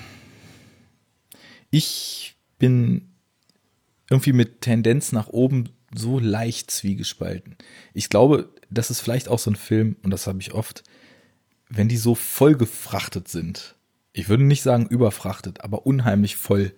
[1.69, 3.11] ich bin
[4.09, 7.57] irgendwie mit Tendenz nach oben so leicht zwiegespalten.
[7.93, 10.83] Ich glaube, das ist vielleicht auch so ein Film, und das habe ich oft,
[11.69, 13.75] wenn die so vollgefrachtet sind,
[14.11, 16.73] ich würde nicht sagen überfrachtet, aber unheimlich voll,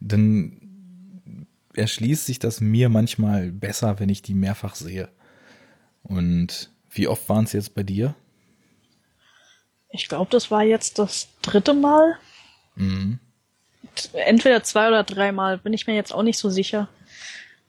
[0.00, 5.08] dann erschließt sich das mir manchmal besser, wenn ich die mehrfach sehe.
[6.02, 8.14] Und wie oft waren es jetzt bei dir?
[9.92, 12.16] Ich glaube, das war jetzt das dritte Mal.
[12.74, 13.18] Mhm.
[14.14, 16.88] Entweder zwei oder dreimal, bin ich mir jetzt auch nicht so sicher.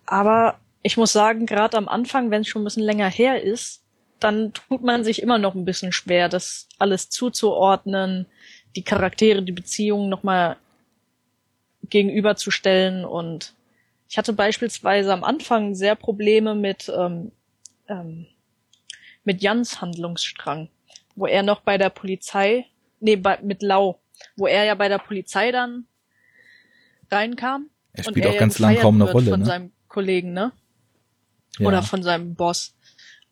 [0.06, 3.84] Aber ich muss sagen, gerade am Anfang, wenn es schon ein bisschen länger her ist,
[4.20, 8.26] dann tut man sich immer noch ein bisschen schwer, das alles zuzuordnen,
[8.76, 10.56] die Charaktere, die Beziehungen nochmal
[11.90, 13.04] gegenüberzustellen.
[13.04, 13.54] Und
[14.10, 17.32] ich hatte beispielsweise am Anfang sehr Probleme mit, ähm,
[17.90, 18.28] ähm,
[19.26, 20.70] mit Jans Handlungsstrang,
[21.16, 22.66] wo er noch bei der Polizei,
[23.00, 24.00] nee, bei, mit Lau,
[24.36, 25.86] wo er ja bei der Polizei dann
[27.12, 27.70] reinkam.
[27.94, 29.46] Er spielt auch ganz lang kaum eine Rolle, von ne?
[29.46, 30.52] seinem Kollegen, ne?
[31.60, 31.68] Ja.
[31.68, 32.76] Oder von seinem Boss.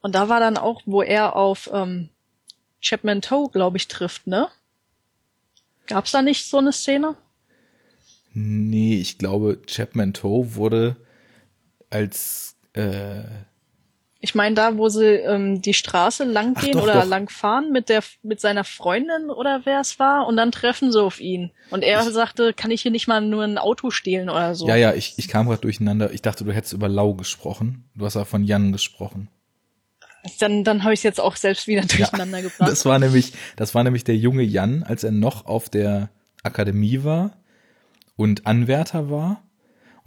[0.02, 2.10] Und da war dann auch, wo er auf ähm,
[2.82, 4.48] Chapman Toe, glaube ich, trifft, ne?
[5.88, 7.16] Gab's da nicht so eine Szene?
[8.34, 10.96] Nee, ich glaube, Chapman Toe wurde
[11.90, 13.24] als äh,
[14.24, 17.07] ich meine da, wo sie ähm, die Straße lang gehen doch, oder doch.
[17.07, 21.01] lang fahren mit der mit seiner Freundin oder wer es war und dann treffen sie
[21.01, 24.30] auf ihn und er ich, sagte, kann ich hier nicht mal nur ein Auto stehlen
[24.30, 24.67] oder so.
[24.67, 26.13] Ja, ja, ich, ich kam gerade durcheinander.
[26.13, 27.89] Ich dachte, du hättest über Lau gesprochen.
[27.95, 29.28] Du hast aber von Jan gesprochen.
[30.39, 32.69] Dann, dann habe ich jetzt auch selbst wieder durcheinander ja, gebracht.
[32.69, 36.09] Das war nämlich, das war nämlich der junge Jan, als er noch auf der
[36.43, 37.32] Akademie war
[38.17, 39.41] und Anwärter war.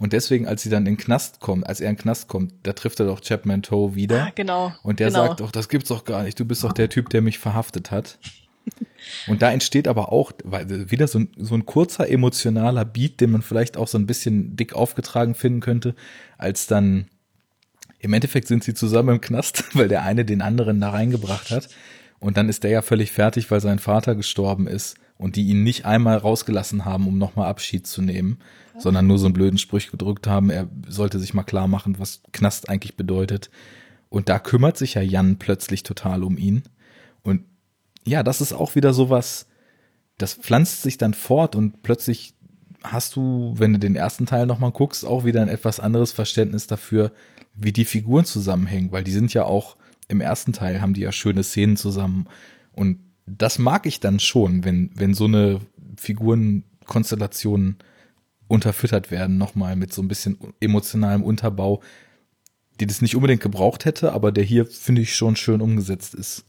[0.05, 2.53] Und deswegen, als sie dann in den Knast kommt, als er in den Knast kommt,
[2.61, 4.27] da trifft er doch Chapman Toe wieder.
[4.27, 4.71] Ah, genau.
[4.83, 5.25] Und der genau.
[5.25, 6.39] sagt doch, das gibt's doch gar nicht.
[6.39, 8.19] Du bist doch der Typ, der mich verhaftet hat.
[9.27, 13.31] Und da entsteht aber auch weil, wieder so ein, so ein kurzer emotionaler Beat, den
[13.31, 15.95] man vielleicht auch so ein bisschen dick aufgetragen finden könnte,
[16.37, 17.07] als dann
[17.97, 21.67] im Endeffekt sind sie zusammen im Knast, weil der eine den anderen da reingebracht hat.
[22.19, 24.97] Und dann ist der ja völlig fertig, weil sein Vater gestorben ist.
[25.17, 28.39] Und die ihn nicht einmal rausgelassen haben, um nochmal Abschied zu nehmen,
[28.73, 28.81] ja.
[28.81, 32.21] sondern nur so einen blöden Sprüch gedrückt haben, er sollte sich mal klar machen, was
[32.31, 33.49] Knast eigentlich bedeutet.
[34.09, 36.63] Und da kümmert sich ja Jan plötzlich total um ihn.
[37.23, 37.43] Und
[38.05, 39.47] ja, das ist auch wieder sowas,
[40.17, 42.33] das pflanzt sich dann fort und plötzlich
[42.83, 46.67] hast du, wenn du den ersten Teil nochmal guckst, auch wieder ein etwas anderes Verständnis
[46.67, 47.11] dafür,
[47.55, 49.75] wie die Figuren zusammenhängen, weil die sind ja auch
[50.07, 52.27] im ersten Teil haben die ja schöne Szenen zusammen
[52.73, 55.61] und das mag ich dann schon, wenn, wenn so eine
[55.97, 57.77] Figurenkonstellation
[58.47, 61.81] unterfüttert werden, nochmal mit so ein bisschen emotionalem Unterbau,
[62.79, 66.45] die das nicht unbedingt gebraucht hätte, aber der hier, finde ich, schon schön umgesetzt ist.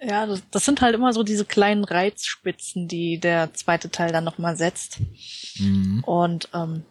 [0.00, 4.24] Ja, das, das sind halt immer so diese kleinen Reizspitzen, die der zweite Teil dann
[4.24, 5.00] nochmal setzt.
[5.58, 6.04] Mhm.
[6.04, 6.82] Und ähm,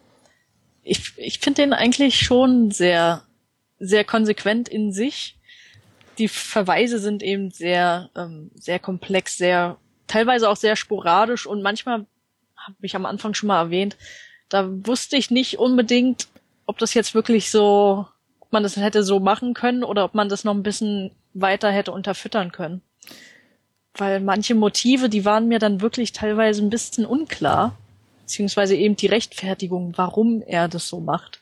[0.82, 3.22] ich, ich finde den eigentlich schon sehr,
[3.78, 5.35] sehr konsequent in sich.
[6.18, 12.06] Die Verweise sind eben sehr, ähm, sehr komplex, sehr, teilweise auch sehr sporadisch und manchmal,
[12.56, 13.96] habe ich am Anfang schon mal erwähnt,
[14.48, 16.28] da wusste ich nicht unbedingt,
[16.66, 18.06] ob das jetzt wirklich so,
[18.40, 21.70] ob man das hätte so machen können oder ob man das noch ein bisschen weiter
[21.70, 22.82] hätte unterfüttern können
[24.00, 27.76] weil manche Motive, die waren mir dann wirklich teilweise ein bisschen unklar,
[28.22, 31.40] beziehungsweise eben die Rechtfertigung, warum er das so macht.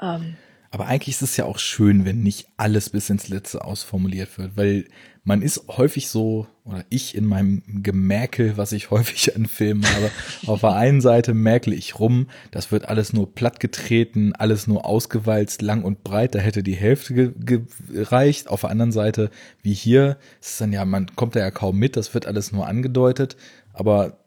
[0.00, 0.36] Ähm,
[0.72, 4.56] aber eigentlich ist es ja auch schön, wenn nicht alles bis ins Letzte ausformuliert wird,
[4.56, 4.86] weil
[5.22, 10.10] man ist häufig so, oder ich in meinem Gemäkel, was ich häufig an Filmen habe,
[10.46, 15.60] auf der einen Seite merkle ich rum, das wird alles nur plattgetreten, alles nur ausgewalzt,
[15.60, 18.48] lang und breit, da hätte die Hälfte gereicht.
[18.48, 21.98] Auf der anderen Seite, wie hier, ist dann ja, man kommt da ja kaum mit,
[21.98, 23.36] das wird alles nur angedeutet,
[23.74, 24.21] aber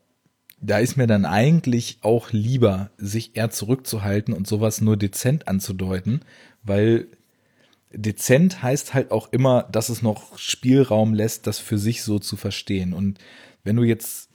[0.60, 6.22] da ist mir dann eigentlich auch lieber, sich eher zurückzuhalten und sowas nur dezent anzudeuten,
[6.64, 7.08] weil
[7.94, 12.36] dezent heißt halt auch immer, dass es noch Spielraum lässt, das für sich so zu
[12.36, 12.94] verstehen.
[12.94, 13.20] Und
[13.64, 14.30] wenn du jetzt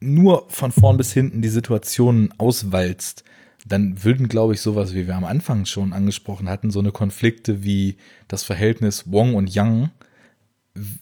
[0.00, 3.24] nur von vorn bis hinten die Situationen auswalzt,
[3.66, 7.64] dann würden, glaube ich, sowas, wie wir am Anfang schon angesprochen hatten, so eine Konflikte
[7.64, 7.96] wie
[8.28, 9.90] das Verhältnis Wong und Yang,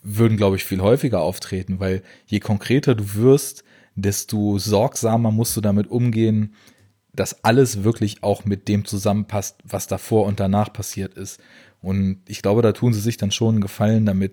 [0.03, 3.65] würden, glaube ich, viel häufiger auftreten, weil je konkreter du wirst,
[3.95, 6.55] desto sorgsamer musst du damit umgehen,
[7.13, 11.41] dass alles wirklich auch mit dem zusammenpasst, was davor und danach passiert ist.
[11.81, 14.33] Und ich glaube, da tun sie sich dann schon einen Gefallen damit,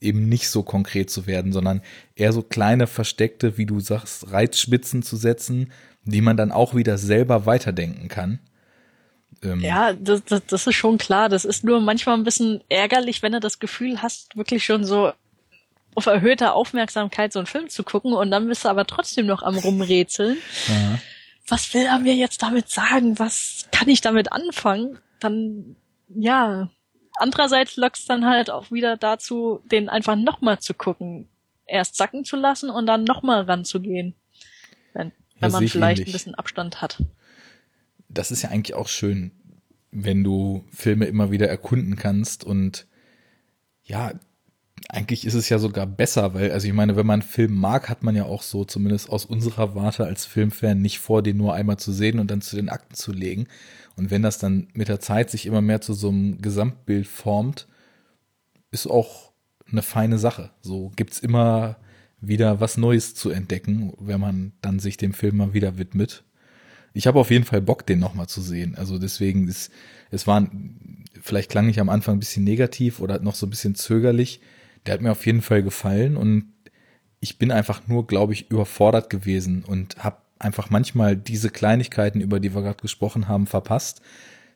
[0.00, 1.82] eben nicht so konkret zu werden, sondern
[2.14, 5.72] eher so kleine versteckte, wie du sagst, Reizspitzen zu setzen,
[6.04, 8.38] die man dann auch wieder selber weiterdenken kann.
[9.42, 11.28] Ähm ja, das, das, das ist schon klar.
[11.28, 15.12] Das ist nur manchmal ein bisschen ärgerlich, wenn du das Gefühl hast, wirklich schon so
[15.94, 19.42] auf erhöhter Aufmerksamkeit so einen Film zu gucken und dann bist du aber trotzdem noch
[19.42, 20.38] am rumrätseln.
[20.68, 20.98] Ja.
[21.48, 23.18] Was will er mir jetzt damit sagen?
[23.18, 24.98] Was kann ich damit anfangen?
[25.18, 25.76] Dann,
[26.08, 26.70] ja.
[27.16, 31.28] Andererseits lockst dann halt auch wieder dazu, den einfach nochmal zu gucken.
[31.66, 34.14] Erst sacken zu lassen und dann nochmal ranzugehen.
[34.94, 37.02] Wenn, wenn man vielleicht ein bisschen Abstand hat.
[38.08, 39.32] Das ist ja eigentlich auch schön,
[39.90, 42.86] wenn du Filme immer wieder erkunden kannst und
[43.82, 44.12] ja,
[44.88, 47.88] eigentlich ist es ja sogar besser, weil, also ich meine, wenn man einen Film mag,
[47.88, 51.54] hat man ja auch so, zumindest aus unserer Warte als Filmfan, nicht vor, den nur
[51.54, 53.46] einmal zu sehen und dann zu den Akten zu legen.
[53.96, 57.68] Und wenn das dann mit der Zeit sich immer mehr zu so einem Gesamtbild formt,
[58.70, 59.32] ist auch
[59.70, 60.50] eine feine Sache.
[60.60, 61.76] So gibt's immer
[62.20, 66.24] wieder was Neues zu entdecken, wenn man dann sich dem Film mal wieder widmet.
[66.92, 68.74] Ich habe auf jeden Fall Bock, den nochmal zu sehen.
[68.74, 69.70] Also deswegen ist,
[70.10, 70.50] es war,
[71.20, 74.40] vielleicht klang ich am Anfang ein bisschen negativ oder noch so ein bisschen zögerlich
[74.86, 76.52] der hat mir auf jeden Fall gefallen und
[77.20, 82.40] ich bin einfach nur, glaube ich, überfordert gewesen und habe einfach manchmal diese Kleinigkeiten, über
[82.40, 84.00] die wir gerade gesprochen haben, verpasst.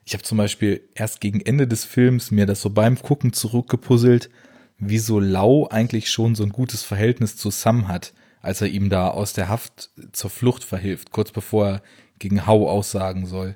[0.03, 4.29] Ich habe zum Beispiel erst gegen Ende des Films mir das so beim Gucken zurückgepuzzelt,
[4.77, 8.89] wie so Lau eigentlich schon so ein gutes Verhältnis zu Sam hat, als er ihm
[8.89, 11.81] da aus der Haft zur Flucht verhilft, kurz bevor er
[12.19, 13.55] gegen Hau aussagen soll.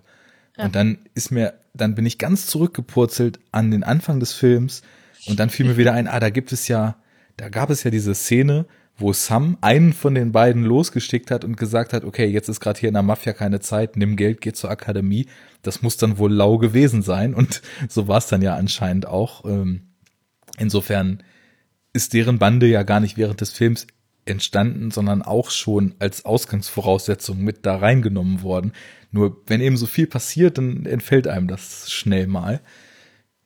[0.58, 0.66] Ja.
[0.66, 4.82] Und dann ist mir, dann bin ich ganz zurückgepurzelt an den Anfang des Films,
[5.26, 6.98] und dann fiel mir wieder ein, ah, da gibt es ja,
[7.38, 8.66] da gab es ja diese Szene,
[8.98, 12.80] wo Sam einen von den beiden losgeschickt hat und gesagt hat, okay, jetzt ist gerade
[12.80, 15.28] hier in der Mafia keine Zeit, nimm Geld, geh zur Akademie.
[15.62, 19.46] Das muss dann wohl lau gewesen sein und so war es dann ja anscheinend auch.
[19.46, 19.94] Ähm,
[20.58, 21.24] insofern
[21.94, 23.88] ist deren Bande ja gar nicht während des Films
[24.26, 28.74] entstanden, sondern auch schon als Ausgangsvoraussetzung mit da reingenommen worden.
[29.12, 32.62] Nur wenn eben so viel passiert, dann entfällt einem das schnell mal.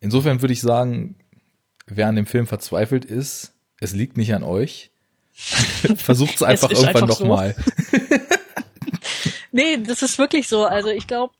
[0.01, 1.15] Insofern würde ich sagen,
[1.85, 4.91] wer an dem Film verzweifelt ist, es liegt nicht an euch.
[5.33, 7.55] Versucht es einfach irgendwann nochmal.
[7.91, 7.99] So.
[9.51, 10.65] nee, das ist wirklich so.
[10.65, 11.33] Also ich glaube,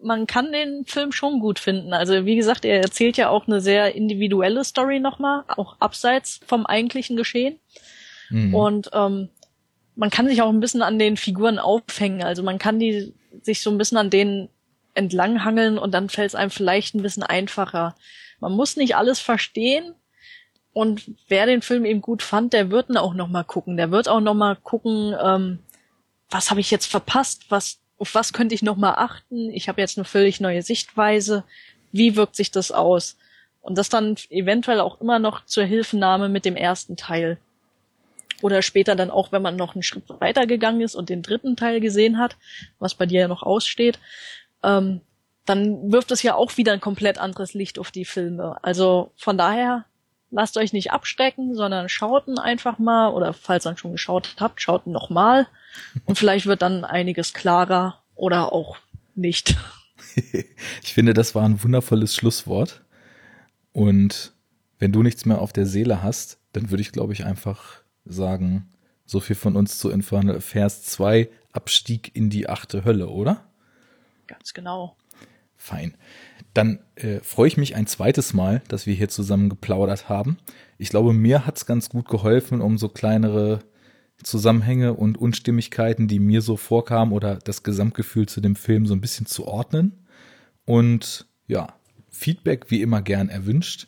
[0.00, 1.92] man kann den Film schon gut finden.
[1.92, 6.66] Also wie gesagt, er erzählt ja auch eine sehr individuelle Story nochmal, auch abseits vom
[6.66, 7.58] eigentlichen Geschehen.
[8.30, 8.54] Mhm.
[8.54, 9.28] Und ähm,
[9.96, 12.22] man kann sich auch ein bisschen an den Figuren aufhängen.
[12.22, 14.48] Also man kann die sich so ein bisschen an denen
[14.94, 17.96] entlanghangeln und dann fällt es einem vielleicht ein bisschen einfacher.
[18.40, 19.94] Man muss nicht alles verstehen,
[20.78, 23.76] und wer den Film eben gut fand, der wird ihn auch noch mal gucken.
[23.76, 25.58] Der wird auch noch mal gucken, ähm,
[26.30, 29.50] was habe ich jetzt verpasst, was auf was könnte ich noch mal achten.
[29.50, 31.42] Ich habe jetzt eine völlig neue Sichtweise.
[31.90, 33.16] Wie wirkt sich das aus?
[33.60, 37.38] Und das dann eventuell auch immer noch zur Hilfenahme mit dem ersten Teil.
[38.40, 41.80] Oder später dann auch, wenn man noch einen Schritt weitergegangen ist und den dritten Teil
[41.80, 42.36] gesehen hat,
[42.78, 43.98] was bei dir ja noch aussteht,
[44.62, 45.00] ähm,
[45.48, 48.56] dann wirft es ja auch wieder ein komplett anderes Licht auf die Filme.
[48.62, 49.84] Also von daher
[50.30, 54.92] lasst euch nicht abstecken, sondern schauten einfach mal oder falls ihr schon geschaut habt, schauten
[54.92, 55.46] noch mal
[56.04, 58.76] und vielleicht wird dann einiges klarer oder auch
[59.14, 59.56] nicht.
[60.14, 62.82] ich finde, das war ein wundervolles Schlusswort
[63.72, 64.32] und
[64.78, 68.70] wenn du nichts mehr auf der Seele hast, dann würde ich glaube ich einfach sagen,
[69.06, 73.44] so viel von uns zu Infernal Affairs 2 Abstieg in die achte Hölle, oder?
[74.26, 74.97] Ganz genau.
[75.58, 75.94] Fein.
[76.54, 80.38] Dann äh, freue ich mich ein zweites Mal, dass wir hier zusammen geplaudert haben.
[80.78, 83.60] Ich glaube, mir hat's ganz gut geholfen, um so kleinere
[84.22, 89.00] Zusammenhänge und Unstimmigkeiten, die mir so vorkamen oder das Gesamtgefühl zu dem Film so ein
[89.00, 90.06] bisschen zu ordnen.
[90.64, 91.74] Und ja,
[92.10, 93.86] Feedback wie immer gern erwünscht.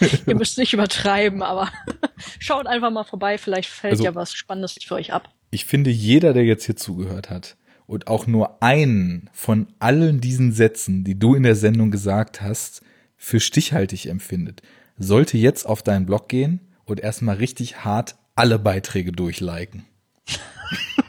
[0.27, 1.71] Ihr müsst nicht übertreiben, aber
[2.39, 5.29] schaut einfach mal vorbei, vielleicht fällt also, ja was Spannendes für euch ab.
[5.51, 10.53] Ich finde, jeder, der jetzt hier zugehört hat und auch nur einen von allen diesen
[10.53, 12.83] Sätzen, die du in der Sendung gesagt hast,
[13.17, 14.63] für stichhaltig empfindet,
[14.99, 19.85] sollte jetzt auf deinen Blog gehen und erstmal richtig hart alle Beiträge durchliken.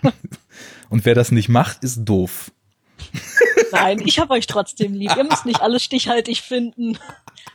[0.89, 2.51] und wer das nicht macht, ist doof.
[3.71, 5.15] Nein, ich habe euch trotzdem lieb.
[5.15, 6.97] Ihr müsst nicht alles stichhaltig finden.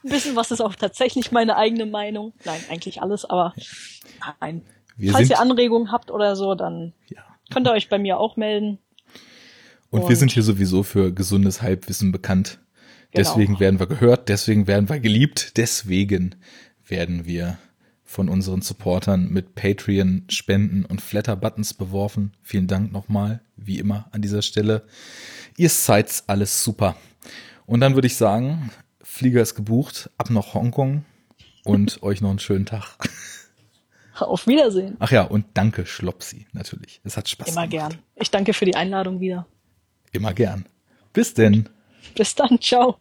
[0.04, 2.32] Ein bisschen was ist auch tatsächlich meine eigene Meinung.
[2.44, 3.54] Nein, eigentlich alles, aber
[4.40, 4.62] nein.
[4.96, 7.22] Wir Falls ihr Anregungen habt oder so, dann ja.
[7.50, 8.78] könnt ihr euch bei mir auch melden.
[9.90, 12.58] Und, Und wir sind hier sowieso für gesundes Halbwissen bekannt.
[13.12, 13.28] Genau.
[13.28, 16.36] Deswegen werden wir gehört, deswegen werden wir geliebt, deswegen
[16.86, 17.58] werden wir
[18.10, 22.32] von unseren Supportern mit Patreon, Spenden und Flatter-Buttons beworfen.
[22.42, 24.82] Vielen Dank nochmal, wie immer an dieser Stelle.
[25.56, 26.96] Ihr seid alles super.
[27.66, 31.04] Und dann würde ich sagen, Flieger ist gebucht, ab nach Hongkong
[31.62, 32.96] und euch noch einen schönen Tag.
[34.18, 34.96] Auf Wiedersehen.
[34.98, 37.00] Ach ja, und danke, Schlopsi, natürlich.
[37.04, 37.90] Es hat Spaß Immer gemacht.
[37.90, 38.02] gern.
[38.16, 39.46] Ich danke für die Einladung wieder.
[40.10, 40.66] Immer gern.
[41.12, 41.68] Bis denn.
[42.16, 42.96] Bis dann, ciao.